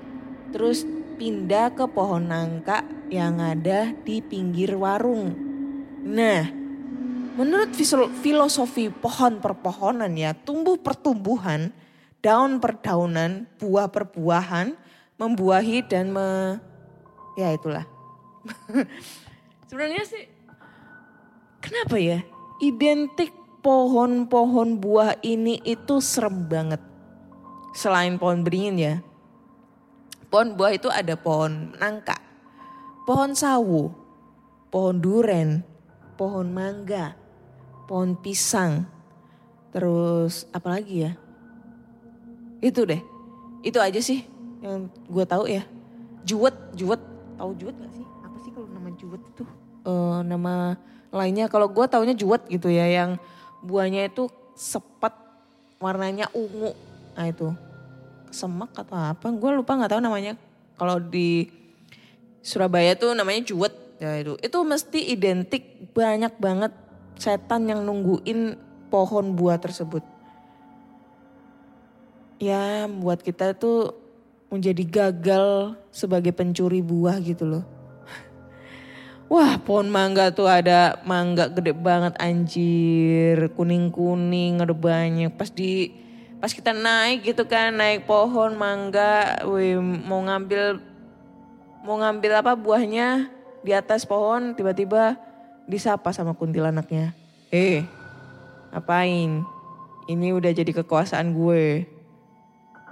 [0.48, 0.88] terus
[1.20, 5.36] pindah ke pohon nangka yang ada di pinggir warung.
[6.02, 6.48] Nah,
[7.36, 7.76] menurut
[8.24, 11.70] filosofi pohon perpohonan ya, tumbuh pertumbuhan,
[12.24, 14.74] daun perdaunan, buah perbuahan,
[15.20, 16.58] membuahi dan me,
[17.36, 17.84] ya itulah.
[19.70, 20.31] Sebenarnya sih,
[21.62, 22.26] kenapa ya?
[22.58, 23.30] Identik
[23.62, 26.82] pohon-pohon buah ini itu serem banget.
[27.72, 28.94] Selain pohon beringin ya.
[30.28, 32.16] Pohon buah itu ada pohon nangka,
[33.04, 33.92] pohon sawu,
[34.72, 35.60] pohon duren,
[36.16, 37.12] pohon mangga,
[37.84, 38.88] pohon pisang,
[39.76, 41.12] terus apa lagi ya?
[42.64, 43.04] Itu deh,
[43.60, 44.24] itu aja sih
[44.64, 45.68] yang gue tahu ya.
[46.24, 47.02] Juwet, juwet,
[47.36, 48.06] tahu juwet gak sih?
[48.24, 49.44] Apa sih kalau nama juwet itu?
[49.84, 50.80] Eh nama
[51.12, 53.20] lainnya kalau gue taunya juwet gitu ya, yang
[53.60, 55.12] buahnya itu sepet,
[55.78, 56.72] warnanya ungu.
[57.12, 57.52] Nah itu
[58.32, 59.28] semak atau apa?
[59.28, 60.34] Gue lupa nggak tahu namanya.
[60.80, 61.46] Kalau di
[62.42, 64.34] Surabaya tuh namanya juwet ya itu.
[64.40, 66.72] Itu mesti identik banyak banget
[67.20, 68.56] setan yang nungguin
[68.90, 70.02] pohon buah tersebut.
[72.42, 73.94] Ya buat kita tuh
[74.50, 77.64] menjadi gagal sebagai pencuri buah gitu loh.
[79.32, 83.48] Wah pohon mangga tuh ada mangga gede banget anjir.
[83.56, 85.32] Kuning-kuning ada banyak.
[85.32, 85.88] Pas di
[86.36, 89.40] pas kita naik gitu kan naik pohon mangga.
[89.48, 90.84] Wih mau ngambil
[91.80, 93.32] mau ngambil apa buahnya
[93.64, 95.16] di atas pohon tiba-tiba
[95.64, 97.16] disapa sama kuntilanaknya.
[97.48, 97.88] Eh
[98.76, 99.48] ngapain?
[100.12, 101.88] Ini udah jadi kekuasaan gue.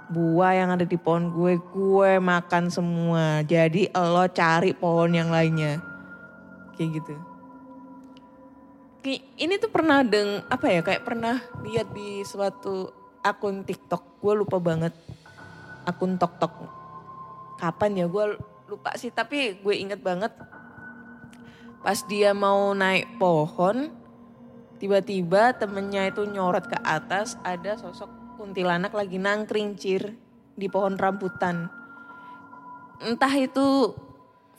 [0.09, 3.45] Buah yang ada di pohon gue, gue makan semua.
[3.45, 5.90] Jadi lo cari pohon yang lainnya.
[6.81, 7.13] Kayak gitu.
[9.37, 12.89] Ini tuh pernah deng, apa ya kayak pernah lihat di suatu
[13.21, 14.17] akun TikTok.
[14.25, 14.97] Gue lupa banget.
[15.85, 16.57] Akun tok tok.
[17.61, 20.33] Kapan ya gue lupa sih tapi gue inget banget.
[21.85, 23.93] Pas dia mau naik pohon,
[24.81, 28.09] tiba-tiba temennya itu nyorot ke atas ada sosok
[28.41, 30.17] kuntilanak lagi nangkring cir
[30.57, 31.69] di pohon rambutan.
[33.01, 33.97] Entah itu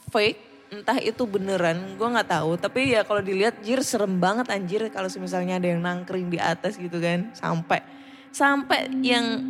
[0.09, 2.55] fake, entah itu beneran, gue nggak tahu.
[2.55, 6.79] Tapi ya kalau dilihat jir serem banget anjir kalau misalnya ada yang nangkring di atas
[6.79, 7.83] gitu kan, sampai
[8.31, 9.43] sampai yang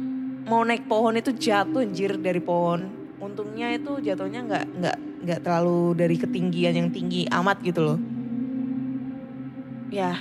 [0.49, 2.89] mau naik pohon itu jatuh anjir dari pohon.
[3.21, 7.99] Untungnya itu jatuhnya nggak nggak nggak terlalu dari ketinggian yang tinggi amat gitu loh.
[9.93, 10.17] Ya,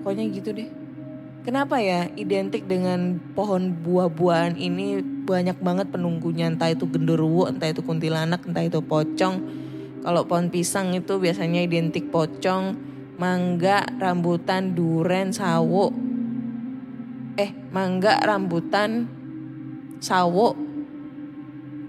[0.00, 0.70] pokoknya gitu deh.
[1.42, 7.82] Kenapa ya identik dengan pohon buah-buahan ini banyak banget penunggunya entah itu genderuwo, entah itu
[7.82, 9.65] kuntilanak, entah itu pocong.
[10.06, 12.78] Kalau pohon pisang itu biasanya identik pocong,
[13.18, 15.90] mangga, rambutan, duren, sawo.
[17.34, 19.10] Eh, mangga, rambutan,
[19.98, 20.54] sawo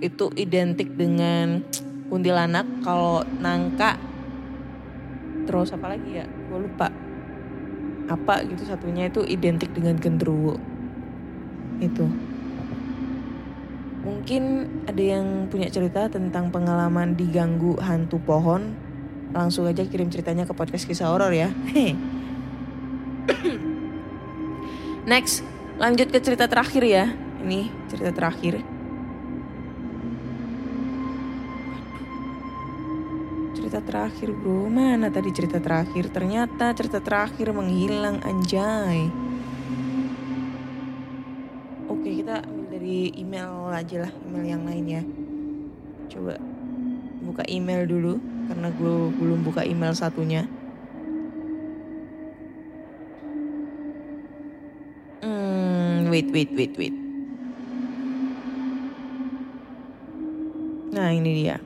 [0.02, 1.62] itu identik dengan
[2.10, 2.66] kuntilanak.
[2.82, 4.02] Kalau nangka,
[5.46, 6.26] terus apa lagi ya?
[6.26, 6.90] Gue lupa
[8.10, 10.56] apa gitu satunya itu identik dengan genderuwo
[11.84, 12.08] itu
[14.08, 14.44] mungkin
[14.88, 18.72] ada yang punya cerita tentang pengalaman diganggu hantu pohon
[19.36, 21.52] langsung aja kirim ceritanya ke podcast kisah horor ya
[25.12, 25.44] next
[25.76, 27.12] lanjut ke cerita terakhir ya
[27.44, 28.64] ini cerita terakhir
[33.68, 34.72] cerita terakhir bro.
[34.72, 36.08] Mana tadi cerita terakhir?
[36.08, 39.27] Ternyata cerita terakhir menghilang anjay.
[43.16, 45.02] Email aja lah, email yang lain ya.
[46.10, 46.34] Coba
[47.24, 50.48] buka email dulu karena gue belum buka email satunya.
[55.22, 56.96] Hmm, wait, wait, wait, wait.
[60.96, 61.62] Nah ini dia.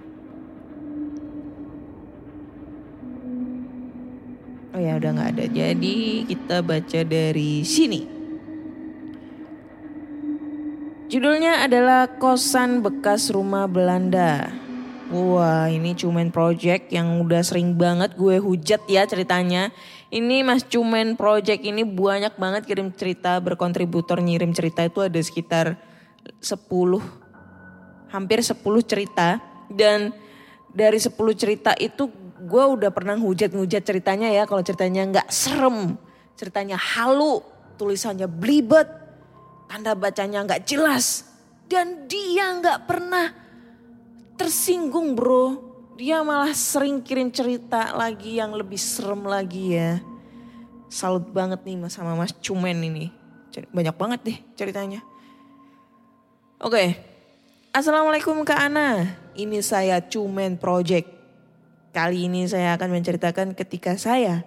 [4.71, 5.45] Oh ya udah nggak ada.
[5.51, 8.20] Jadi kita baca dari sini.
[11.11, 14.47] Judulnya adalah Kosan Bekas Rumah Belanda.
[15.11, 19.75] Wah ini Cumen Project yang udah sering banget gue hujat ya ceritanya.
[20.07, 25.75] Ini Mas Cumen Project ini banyak banget kirim cerita berkontributor ngirim cerita itu ada sekitar
[26.39, 26.63] 10
[28.07, 28.55] hampir 10
[28.87, 30.15] cerita dan
[30.71, 32.07] dari 10 cerita itu
[32.39, 35.99] gue udah pernah hujat-hujat ceritanya ya kalau ceritanya nggak serem
[36.39, 37.43] ceritanya halu
[37.75, 39.00] tulisannya blibet
[39.71, 41.23] tanda bacanya nggak jelas.
[41.71, 43.31] Dan dia nggak pernah
[44.35, 45.71] tersinggung bro.
[45.95, 50.03] Dia malah sering kirim cerita lagi yang lebih serem lagi ya.
[50.91, 53.15] Salut banget nih mas sama mas Cumen ini.
[53.71, 54.99] Banyak banget deh ceritanya.
[56.59, 56.99] Oke.
[57.71, 61.07] Assalamualaikum Kak Ana, ini saya Cumen Project.
[61.95, 64.43] Kali ini saya akan menceritakan ketika saya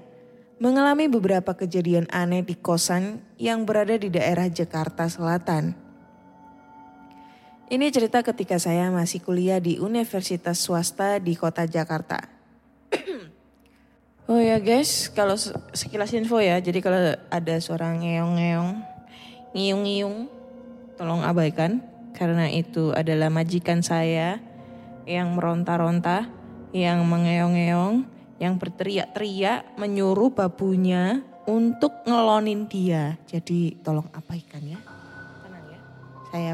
[0.62, 5.74] mengalami beberapa kejadian aneh di kosan yang berada di daerah Jakarta Selatan.
[7.64, 12.22] Ini cerita ketika saya masih kuliah di universitas swasta di kota Jakarta.
[14.30, 15.34] oh ya guys, kalau
[15.74, 18.70] sekilas info ya, jadi kalau ada suara ngeong-ngeong,
[19.56, 20.28] ngiung-ngiung,
[20.94, 21.82] tolong abaikan
[22.14, 24.38] karena itu adalah majikan saya
[25.02, 26.30] yang meronta-ronta,
[26.70, 28.13] yang mengeong-eong,
[28.44, 33.16] yang berteriak-teriak menyuruh babunya untuk ngelonin dia.
[33.24, 34.80] Jadi tolong abaikan ya.
[35.44, 35.80] Tenang ya.
[36.28, 36.52] Saya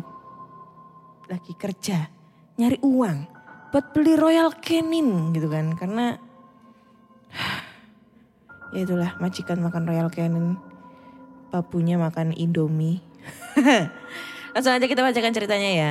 [1.31, 2.11] lagi kerja,
[2.59, 3.19] nyari uang
[3.71, 5.75] buat beli Royal Canin gitu kan.
[5.79, 6.19] Karena
[8.75, 10.59] ya itulah majikan makan Royal Canin,
[11.55, 13.03] babunya makan Indomie.
[14.55, 15.91] Langsung aja kita bacakan ceritanya ya.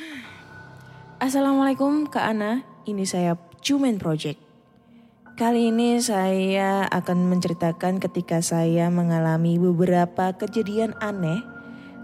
[1.24, 4.36] Assalamualaikum Kak Ana, ini saya Cumen Project.
[5.34, 11.42] Kali ini saya akan menceritakan ketika saya mengalami beberapa kejadian aneh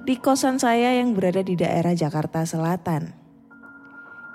[0.02, 3.14] di kosan saya yang berada di daerah Jakarta Selatan.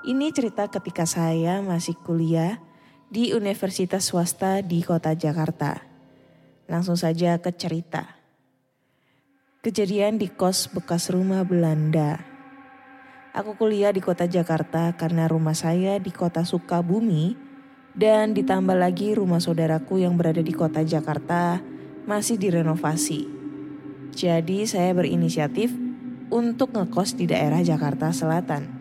[0.05, 2.61] Ini cerita ketika saya masih kuliah
[3.09, 5.81] di universitas swasta di kota Jakarta.
[6.69, 8.15] Langsung saja ke cerita.
[9.65, 12.34] Kejadian di kos bekas rumah Belanda.
[13.35, 17.35] Aku kuliah di kota Jakarta karena rumah saya di kota Sukabumi
[17.91, 21.59] dan ditambah lagi rumah saudaraku yang berada di kota Jakarta
[22.07, 23.27] masih direnovasi.
[24.15, 25.75] Jadi saya berinisiatif
[26.31, 28.71] untuk ngekos di daerah Jakarta Selatan.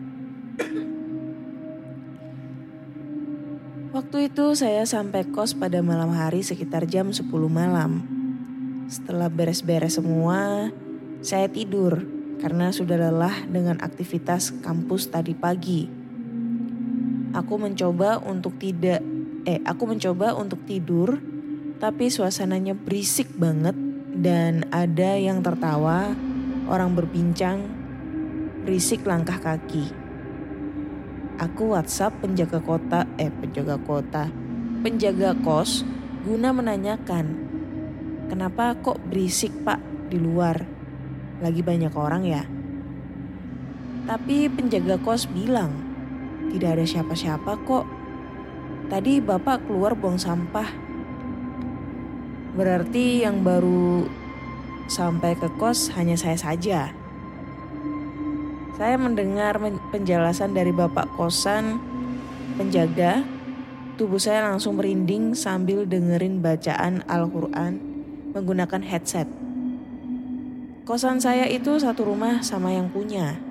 [3.91, 8.07] Waktu itu saya sampai kos pada malam hari sekitar jam 10 malam.
[8.87, 10.71] Setelah beres-beres semua,
[11.19, 15.87] saya tidur karena sudah lelah dengan aktivitas kampus tadi pagi.
[17.35, 19.03] Aku mencoba untuk tidak
[19.45, 21.19] eh aku mencoba untuk tidur
[21.77, 23.75] tapi suasananya berisik banget
[24.15, 26.15] dan ada yang tertawa,
[26.71, 27.67] orang berbincang,
[28.63, 29.91] berisik langkah kaki.
[31.35, 34.31] Aku WhatsApp penjaga kota, eh penjaga kota,
[34.79, 35.83] penjaga kos
[36.23, 37.45] guna menanyakan
[38.25, 39.77] Kenapa kok berisik pak
[40.09, 40.74] di luar?
[41.43, 42.43] Lagi banyak orang ya?
[44.05, 45.73] Tapi penjaga kos bilang,
[46.53, 47.85] tidak ada siapa-siapa kok.
[48.87, 50.69] Tadi bapak keluar buang sampah.
[52.55, 54.07] Berarti yang baru
[54.85, 56.93] sampai ke kos hanya saya saja.
[58.75, 59.59] Saya mendengar
[59.91, 61.79] penjelasan dari bapak kosan
[62.55, 63.23] penjaga,
[63.99, 67.79] tubuh saya langsung merinding sambil dengerin bacaan Al-Quran
[68.31, 69.44] menggunakan headset.
[70.85, 73.41] Kosan saya itu satu rumah sama yang punya.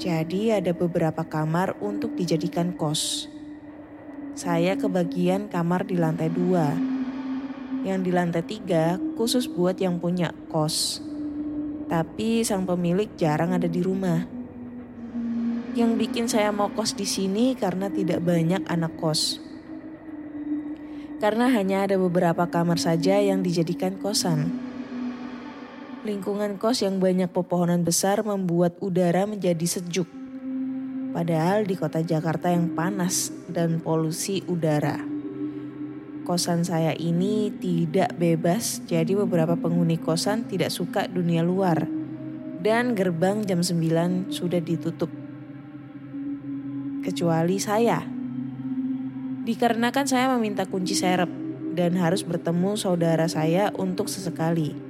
[0.00, 3.28] Jadi ada beberapa kamar untuk dijadikan kos.
[4.32, 6.72] Saya kebagian kamar di lantai dua.
[7.84, 11.04] Yang di lantai tiga khusus buat yang punya kos.
[11.92, 14.24] Tapi sang pemilik jarang ada di rumah.
[15.76, 19.36] Yang bikin saya mau kos di sini karena tidak banyak anak kos
[21.24, 24.63] karena hanya ada beberapa kamar saja yang dijadikan kosan.
[26.04, 30.04] Lingkungan kos yang banyak pepohonan besar membuat udara menjadi sejuk.
[31.16, 35.00] Padahal di kota Jakarta yang panas dan polusi udara.
[36.28, 41.88] Kosan saya ini tidak bebas, jadi beberapa penghuni kosan tidak suka dunia luar.
[42.60, 45.08] Dan gerbang jam 9 sudah ditutup.
[47.00, 48.04] Kecuali saya.
[49.48, 51.32] Dikarenakan saya meminta kunci serep
[51.72, 54.83] dan harus bertemu saudara saya untuk sesekali.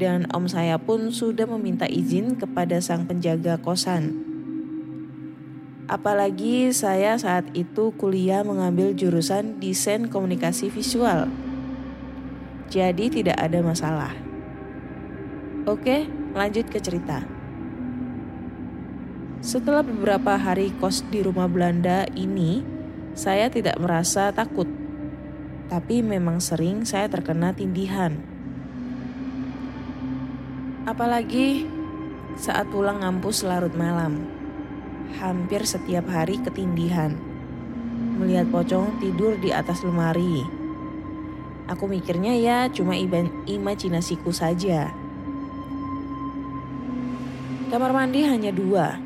[0.00, 4.16] Dan om saya pun sudah meminta izin kepada sang penjaga kosan.
[5.90, 11.28] Apalagi saya saat itu kuliah mengambil jurusan desain komunikasi visual.
[12.72, 14.14] Jadi tidak ada masalah.
[15.68, 17.26] Oke, lanjut ke cerita.
[19.42, 22.64] Setelah beberapa hari kos di rumah Belanda ini,
[23.18, 24.70] saya tidak merasa takut.
[25.66, 28.29] Tapi memang sering saya terkena tindihan.
[30.88, 31.68] Apalagi
[32.40, 34.24] saat pulang ngampus larut malam.
[35.20, 37.12] Hampir setiap hari ketindihan.
[38.16, 40.46] Melihat pocong tidur di atas lemari.
[41.68, 42.96] Aku mikirnya ya cuma
[43.46, 44.88] imajinasiku saja.
[47.70, 48.98] Kamar mandi hanya dua,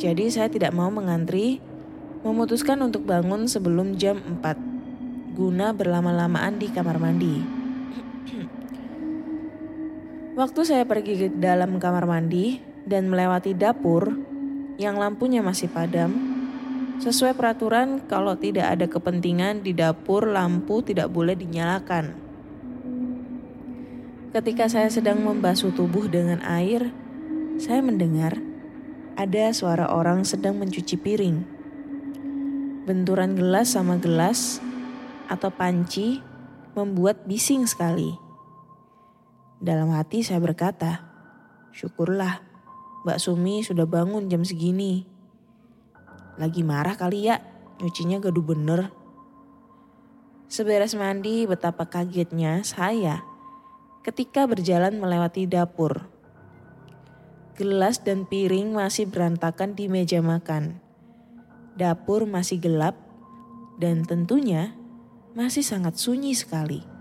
[0.00, 1.60] jadi saya tidak mau mengantri,
[2.24, 7.61] memutuskan untuk bangun sebelum jam 4, guna berlama-lamaan di kamar mandi.
[10.32, 12.56] Waktu saya pergi ke dalam kamar mandi
[12.88, 14.16] dan melewati dapur
[14.80, 16.08] yang lampunya masih padam,
[17.04, 22.16] sesuai peraturan kalau tidak ada kepentingan di dapur lampu tidak boleh dinyalakan.
[24.32, 26.88] Ketika saya sedang membasuh tubuh dengan air,
[27.60, 28.40] saya mendengar
[29.20, 31.44] ada suara orang sedang mencuci piring.
[32.88, 34.64] Benturan gelas sama gelas
[35.28, 36.24] atau panci
[36.72, 38.21] membuat bising sekali.
[39.62, 41.06] Dalam hati saya berkata,
[41.70, 42.42] syukurlah
[43.06, 45.06] Mbak Sumi sudah bangun jam segini.
[46.34, 47.38] Lagi marah kali ya,
[47.78, 48.90] nyucinya gaduh bener.
[50.50, 53.22] Seberes mandi betapa kagetnya saya
[54.02, 56.12] ketika berjalan melewati dapur
[57.52, 60.80] Gelas dan piring masih berantakan di meja makan.
[61.76, 62.96] Dapur masih gelap
[63.76, 64.72] dan tentunya
[65.36, 66.91] masih sangat sunyi sekali.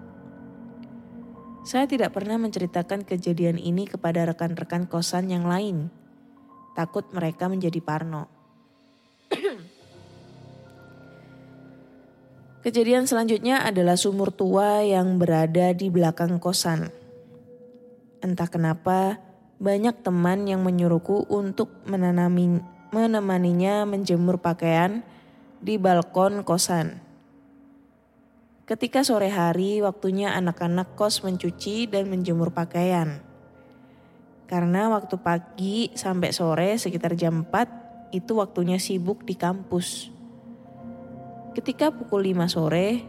[1.62, 5.94] Saya tidak pernah menceritakan kejadian ini kepada rekan-rekan kosan yang lain.
[6.74, 8.26] Takut mereka menjadi parno.
[12.66, 16.90] Kejadian selanjutnya adalah sumur tua yang berada di belakang kosan.
[18.26, 19.22] Entah kenapa,
[19.62, 22.58] banyak teman yang menyuruhku untuk menanami,
[22.90, 25.06] menemaninya menjemur pakaian
[25.62, 27.11] di balkon kosan.
[28.72, 33.20] Ketika sore hari, waktunya anak-anak kos mencuci dan menjemur pakaian.
[34.48, 40.08] Karena waktu pagi sampai sore sekitar jam 4 itu waktunya sibuk di kampus.
[41.52, 43.04] Ketika pukul 5 sore,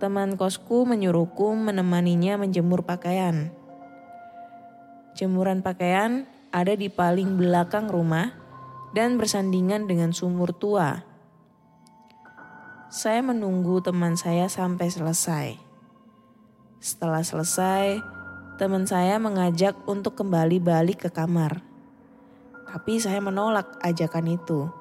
[0.00, 3.52] teman kosku menyuruhku menemaninya menjemur pakaian.
[5.12, 8.32] Jemuran pakaian ada di paling belakang rumah
[8.96, 11.07] dan bersandingan dengan sumur tua.
[12.88, 15.60] Saya menunggu teman saya sampai selesai.
[16.80, 18.00] Setelah selesai,
[18.56, 21.60] teman saya mengajak untuk kembali balik ke kamar.
[22.64, 24.72] Tapi saya menolak ajakan itu.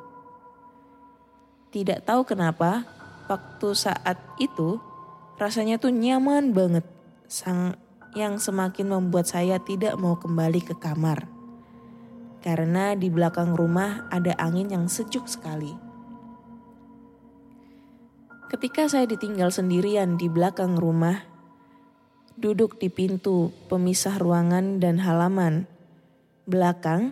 [1.75, 2.87] Tidak tahu kenapa,
[3.27, 4.79] waktu saat itu
[5.35, 6.87] rasanya tuh nyaman banget.
[7.27, 7.75] Sang
[8.15, 11.27] yang semakin membuat saya tidak mau kembali ke kamar.
[12.39, 15.86] Karena di belakang rumah ada angin yang sejuk sekali.
[18.47, 21.27] Ketika saya ditinggal sendirian di belakang rumah,
[22.39, 25.67] duduk di pintu pemisah ruangan dan halaman
[26.47, 27.11] belakang,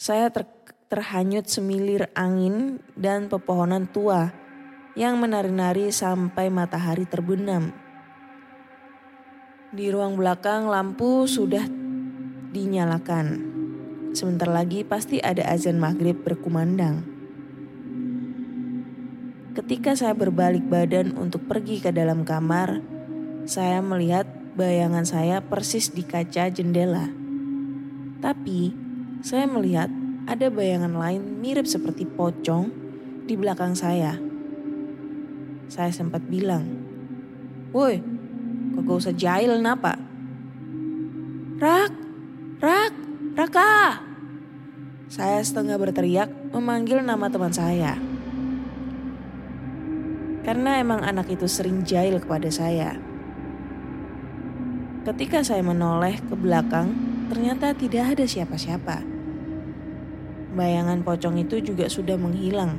[0.00, 0.48] saya ter
[0.88, 4.32] terhanyut semilir angin dan pepohonan tua
[4.96, 7.68] yang menari-nari sampai matahari terbenam.
[9.68, 11.68] Di ruang belakang lampu sudah
[12.56, 13.52] dinyalakan.
[14.16, 17.11] Sebentar lagi pasti ada azan maghrib berkumandang.
[19.52, 22.80] Ketika saya berbalik badan untuk pergi ke dalam kamar,
[23.44, 24.24] saya melihat
[24.56, 27.08] bayangan saya persis di kaca jendela.
[28.24, 28.72] Tapi
[29.20, 29.92] saya melihat
[30.24, 32.72] ada bayangan lain mirip seperti pocong
[33.28, 34.16] di belakang saya.
[35.68, 36.64] Saya sempat bilang,
[37.76, 38.00] "Woi,
[38.72, 40.00] Kagak usah jahil napa.
[41.60, 41.92] Rak,
[42.58, 42.92] Rak,
[43.36, 44.00] Raka.
[45.12, 48.11] Saya setengah berteriak memanggil nama teman saya.
[50.42, 52.98] Karena emang anak itu sering jahil kepada saya.
[55.02, 56.94] Ketika saya menoleh ke belakang,
[57.26, 59.02] ternyata tidak ada siapa-siapa.
[60.54, 62.78] Bayangan pocong itu juga sudah menghilang.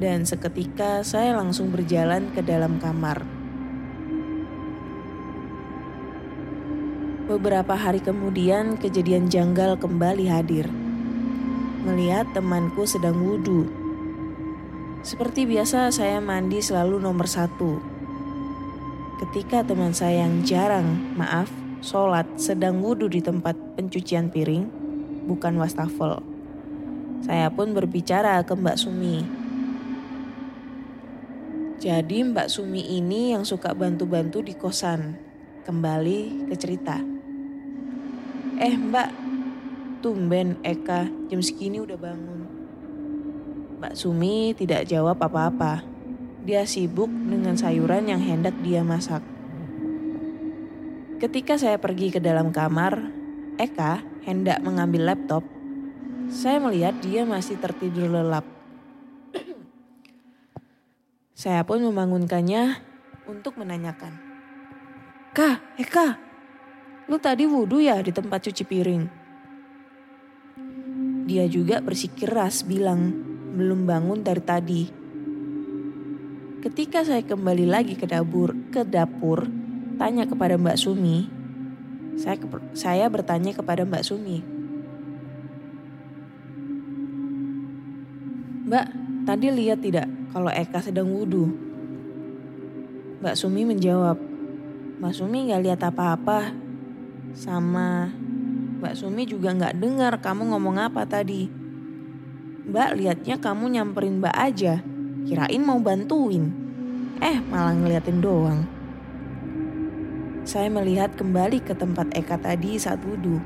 [0.00, 3.28] Dan seketika saya langsung berjalan ke dalam kamar.
[7.28, 10.72] Beberapa hari kemudian kejadian janggal kembali hadir.
[11.84, 13.68] Melihat temanku sedang wudhu.
[15.06, 17.78] Seperti biasa saya mandi selalu nomor satu.
[19.22, 21.46] Ketika teman saya yang jarang, maaf,
[21.78, 24.66] sholat sedang wudhu di tempat pencucian piring,
[25.30, 26.26] bukan wastafel.
[27.22, 29.22] Saya pun berbicara ke Mbak Sumi.
[31.78, 35.14] Jadi Mbak Sumi ini yang suka bantu-bantu di kosan.
[35.62, 36.98] Kembali ke cerita.
[38.58, 39.10] Eh Mbak,
[40.02, 42.45] tumben Eka jam segini udah bangun.
[43.76, 45.84] Mbak Sumi tidak jawab apa-apa.
[46.48, 49.20] Dia sibuk dengan sayuran yang hendak dia masak.
[51.20, 53.12] Ketika saya pergi ke dalam kamar,
[53.60, 55.44] Eka hendak mengambil laptop.
[56.32, 58.48] Saya melihat dia masih tertidur lelap.
[61.44, 62.80] saya pun membangunkannya
[63.28, 64.16] untuk menanyakan.
[65.36, 66.16] Kak, Eka,
[67.12, 69.04] lu tadi wudhu ya di tempat cuci piring?
[71.28, 74.82] Dia juga bersikeras bilang belum bangun dari tadi.
[76.60, 79.48] Ketika saya kembali lagi ke dapur, ke dapur,
[79.96, 81.24] tanya kepada Mbak Sumi,
[82.20, 82.36] saya
[82.76, 84.44] saya bertanya kepada Mbak Sumi.
[88.66, 88.86] Mbak,
[89.24, 91.48] tadi lihat tidak kalau Eka sedang wudhu?
[93.24, 94.20] Mbak Sumi menjawab,
[95.00, 96.52] Mbak Sumi gak lihat apa-apa.
[97.32, 98.12] Sama
[98.82, 101.65] Mbak Sumi juga gak dengar kamu ngomong apa tadi.
[102.66, 104.82] Mbak liatnya kamu nyamperin Mbak aja,
[105.22, 106.50] kirain mau bantuin.
[107.22, 108.66] Eh malah ngeliatin doang.
[110.42, 113.38] Saya melihat kembali ke tempat Eka tadi saat wudhu.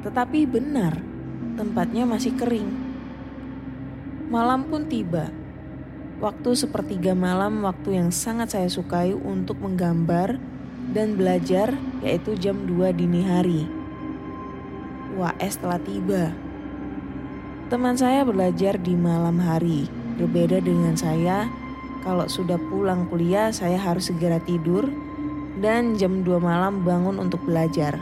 [0.00, 0.96] Tetapi benar,
[1.60, 2.68] tempatnya masih kering.
[4.32, 5.28] Malam pun tiba.
[6.16, 10.40] Waktu sepertiga malam waktu yang sangat saya sukai untuk menggambar
[10.96, 13.68] dan belajar yaitu jam 2 dini hari.
[15.20, 16.45] UAS telah tiba.
[17.66, 19.90] Teman saya belajar di malam hari.
[20.14, 21.50] Berbeda dengan saya,
[22.06, 24.86] kalau sudah pulang kuliah saya harus segera tidur
[25.58, 27.98] dan jam 2 malam bangun untuk belajar.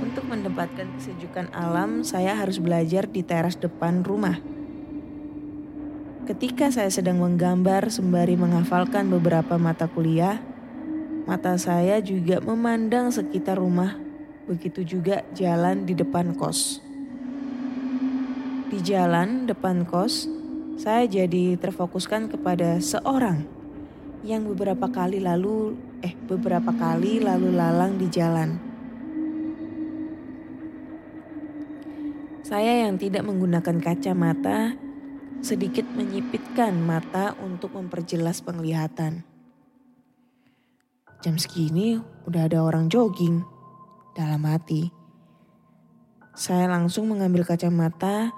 [0.00, 4.40] Untuk mendapatkan kesejukan alam, saya harus belajar di teras depan rumah.
[6.24, 10.40] Ketika saya sedang menggambar sembari menghafalkan beberapa mata kuliah,
[11.28, 14.00] mata saya juga memandang sekitar rumah,
[14.48, 16.85] begitu juga jalan di depan kos.
[18.66, 20.26] Di jalan depan kos,
[20.74, 23.46] saya jadi terfokuskan kepada seorang
[24.26, 28.58] yang beberapa kali lalu eh beberapa kali lalu lalang di jalan.
[32.42, 34.74] Saya yang tidak menggunakan kacamata
[35.46, 39.22] sedikit menyipitkan mata untuk memperjelas penglihatan.
[41.22, 43.46] Jam segini udah ada orang jogging
[44.18, 44.90] dalam hati.
[46.34, 48.34] Saya langsung mengambil kacamata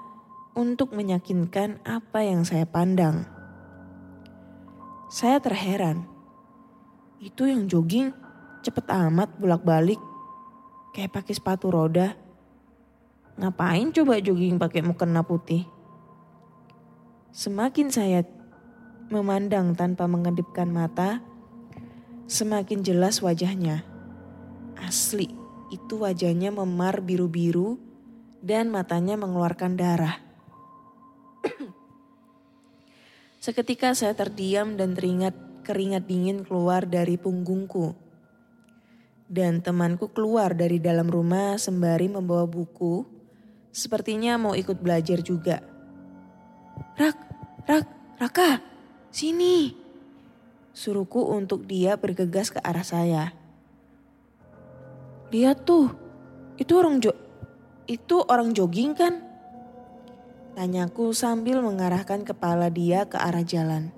[0.57, 3.25] untuk meyakinkan apa yang saya pandang.
[5.09, 6.05] Saya terheran.
[7.17, 8.13] Itu yang jogging
[8.61, 9.99] cepet amat bolak-balik.
[10.93, 12.13] Kayak pakai sepatu roda.
[13.39, 15.65] Ngapain coba jogging pakai mukena putih?
[17.29, 18.25] Semakin saya
[19.09, 21.21] memandang tanpa mengedipkan mata,
[22.29, 23.81] semakin jelas wajahnya.
[24.77, 25.33] Asli,
[25.73, 27.81] itu wajahnya memar biru-biru
[28.45, 30.28] dan matanya mengeluarkan darah.
[33.39, 35.33] Seketika saya terdiam dan teringat
[35.63, 37.95] keringat dingin keluar dari punggungku.
[39.29, 43.19] Dan temanku keluar dari dalam rumah sembari membawa buku
[43.69, 45.61] Sepertinya mau ikut belajar juga.
[46.97, 47.17] Rak,
[47.69, 47.87] Rak,
[48.17, 48.51] Raka,
[49.13, 49.77] sini.
[50.73, 53.23] Suruhku untuk dia bergegas ke arah saya.
[55.29, 55.93] Lihat tuh,
[56.57, 57.13] itu orang jo
[57.85, 59.28] itu orang jogging kan?
[60.57, 63.93] Tanyaku sambil mengarahkan kepala dia ke arah jalan.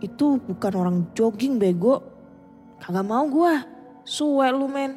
[0.00, 2.00] Itu bukan orang jogging bego.
[2.80, 3.66] Kagak mau gua.
[4.04, 4.96] Suwe lu men.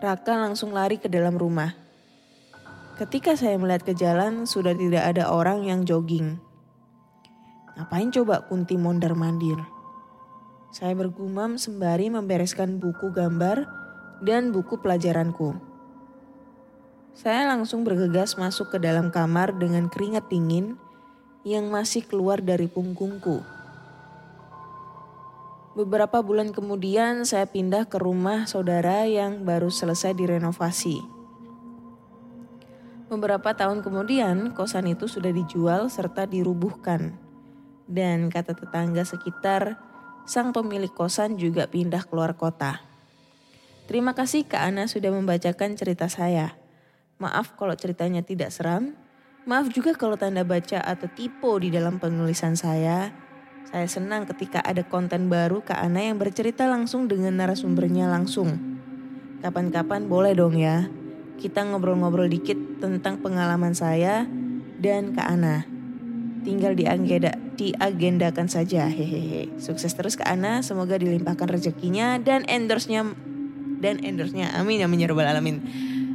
[0.00, 1.76] Raka langsung lari ke dalam rumah.
[2.96, 6.40] Ketika saya melihat ke jalan, sudah tidak ada orang yang jogging.
[7.76, 9.60] Ngapain coba Kunti mondar mandir?
[10.72, 13.68] Saya bergumam sembari membereskan buku gambar
[14.24, 15.75] dan buku pelajaranku.
[17.16, 20.76] Saya langsung bergegas masuk ke dalam kamar dengan keringat dingin
[21.48, 23.40] yang masih keluar dari punggungku.
[25.72, 31.00] Beberapa bulan kemudian saya pindah ke rumah saudara yang baru selesai direnovasi.
[33.08, 37.16] Beberapa tahun kemudian, kosan itu sudah dijual serta dirubuhkan.
[37.88, 39.80] Dan kata tetangga sekitar,
[40.28, 42.84] sang pemilik kosan juga pindah keluar kota.
[43.88, 46.65] Terima kasih Kak Ana sudah membacakan cerita saya.
[47.16, 48.92] Maaf kalau ceritanya tidak seram.
[49.48, 53.08] Maaf juga kalau tanda baca atau tipe di dalam penulisan saya.
[53.72, 58.52] Saya senang ketika ada konten baru Kak Ana yang bercerita langsung dengan narasumbernya langsung.
[59.40, 60.92] Kapan-kapan boleh dong ya.
[61.40, 64.28] Kita ngobrol-ngobrol dikit tentang pengalaman saya
[64.76, 65.64] dan Kak Ana.
[66.44, 68.92] Tinggal diagenda, diagendakan saja.
[68.92, 69.56] Hehehe.
[69.56, 73.08] Sukses terus Kak Ana, semoga dilimpahkan rezekinya dan endorse-nya
[73.80, 74.52] dan endorse-nya.
[74.52, 75.56] Amin amin ya alamin.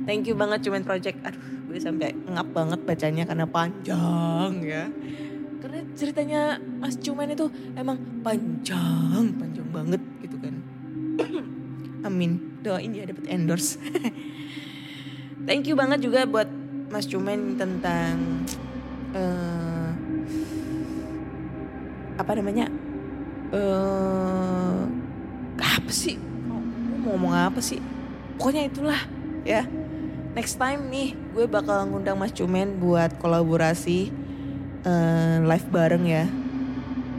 [0.02, 1.22] Thank you banget Cuman Project.
[1.22, 4.90] Aduh, gue sampai ngap banget bacanya karena panjang ya.
[5.62, 6.42] Karena ceritanya
[6.82, 7.46] Mas Cuman itu
[7.78, 10.56] emang panjang, panjang banget gitu kan.
[12.10, 12.42] amin.
[12.66, 13.78] Doain ya dapat endorse.
[15.48, 16.50] Thank you banget juga buat
[16.90, 18.46] Mas Cuman tentang
[19.14, 19.90] eh
[22.18, 22.70] apa namanya?
[23.54, 24.82] eh
[25.62, 26.18] apa sih?
[26.50, 27.82] mau ngomong apa sih?
[28.38, 29.02] Pokoknya itulah
[29.46, 29.66] ya.
[30.32, 34.08] Next time nih gue bakal ngundang Mas Cumen buat kolaborasi
[34.88, 36.24] eh, live bareng ya.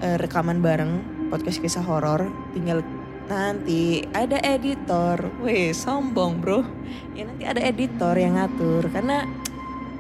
[0.01, 2.33] Eh, rekaman bareng podcast kisah horor.
[2.57, 2.81] Tinggal
[3.29, 5.29] nanti ada editor.
[5.45, 6.65] Weh, sombong bro.
[7.13, 9.29] Ya nanti ada editor yang ngatur karena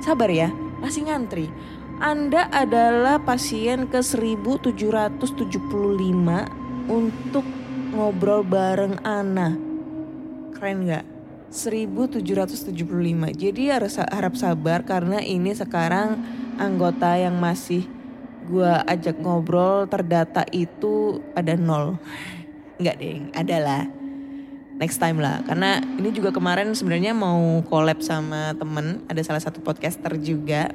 [0.00, 0.48] sabar ya,
[0.80, 1.52] masih ngantri.
[2.00, 5.20] Anda adalah pasien ke 1775
[6.88, 7.44] untuk
[7.92, 9.52] ngobrol bareng Ana.
[10.56, 11.11] Keren nggak?
[11.52, 12.72] 1775.
[13.36, 16.16] Jadi harus harap sabar karena ini sekarang
[16.56, 17.84] anggota yang masih
[18.48, 22.00] gua ajak ngobrol terdata itu ada nol.
[22.80, 23.84] Enggak deh, ada lah.
[24.80, 25.44] Next time lah.
[25.44, 29.04] Karena ini juga kemarin sebenarnya mau collab sama temen.
[29.12, 30.72] Ada salah satu podcaster juga.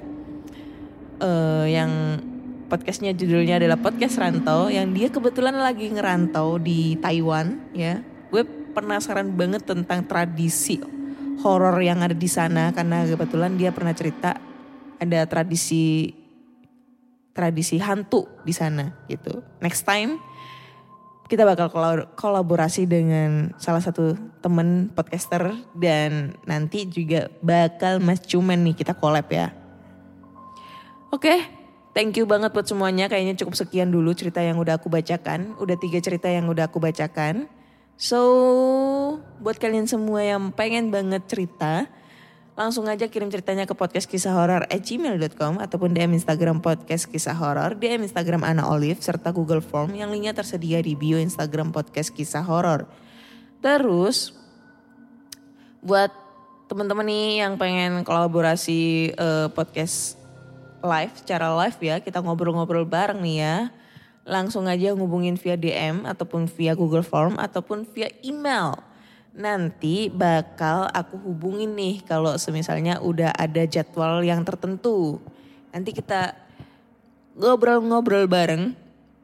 [1.17, 2.21] eh yang
[2.69, 8.16] podcastnya judulnya adalah podcast rantau yang dia kebetulan lagi ngerantau di Taiwan ya gue
[8.77, 10.77] penasaran banget tentang tradisi
[11.41, 14.37] horor yang ada di sana karena kebetulan dia pernah cerita
[15.01, 16.13] ada tradisi
[17.33, 20.21] tradisi hantu di sana gitu next time
[21.27, 28.63] kita bakal kolab- kolaborasi dengan salah satu temen podcaster dan nanti juga bakal Mas Cuman
[28.63, 29.51] nih kita collab ya.
[31.11, 31.43] Oke,
[31.91, 33.11] thank you banget buat semuanya.
[33.11, 35.59] Kayaknya cukup sekian dulu cerita yang udah aku bacakan.
[35.59, 37.51] Udah tiga cerita yang udah aku bacakan.
[37.97, 38.21] So,
[39.41, 41.89] buat kalian semua yang pengen banget cerita,
[42.53, 47.33] langsung aja kirim ceritanya ke podcast kisah horor at gmail.com ataupun DM Instagram podcast kisah
[47.33, 52.13] horor, DM Instagram Ana Olive, serta Google Form yang linknya tersedia di bio Instagram podcast
[52.13, 52.85] kisah horor.
[53.65, 54.29] Terus,
[55.81, 56.13] buat
[56.69, 60.21] teman-teman nih yang pengen kolaborasi eh, podcast
[60.85, 63.55] live secara live ya kita ngobrol-ngobrol bareng nih ya
[64.27, 68.75] langsung aja ngubungin via DM ataupun via Google Form ataupun via email.
[69.31, 75.23] Nanti bakal aku hubungin nih kalau semisalnya udah ada jadwal yang tertentu.
[75.71, 76.35] Nanti kita
[77.39, 78.75] ngobrol-ngobrol bareng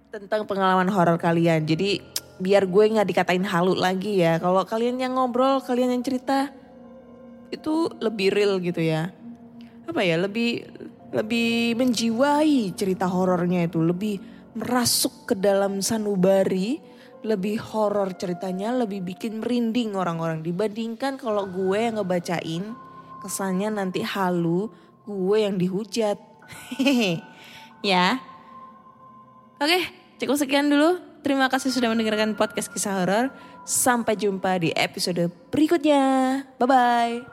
[0.07, 1.67] tentang pengalaman horor kalian.
[1.67, 1.99] Jadi
[2.39, 4.39] biar gue nggak dikatain halu lagi ya.
[4.39, 6.47] Kalau kalian yang ngobrol kalian yang cerita
[7.51, 9.11] itu lebih real gitu ya.
[9.83, 10.15] Apa ya?
[10.15, 10.63] Lebih
[11.11, 13.81] lebih menjiwai cerita horornya itu.
[13.81, 16.81] Lebih merasuk ke dalam sanubari
[17.23, 20.43] lebih horor ceritanya lebih bikin merinding orang-orang.
[20.43, 22.75] Dibandingkan kalau gue yang ngebacain
[23.23, 24.69] kesannya nanti halu
[25.07, 26.17] gue yang dihujat.
[27.83, 28.23] Ya.
[29.59, 31.03] Oke cukup sekian dulu.
[31.19, 33.27] Terima kasih sudah mendengarkan podcast kisah horor.
[33.67, 36.47] Sampai jumpa di episode berikutnya.
[36.55, 37.32] Bye bye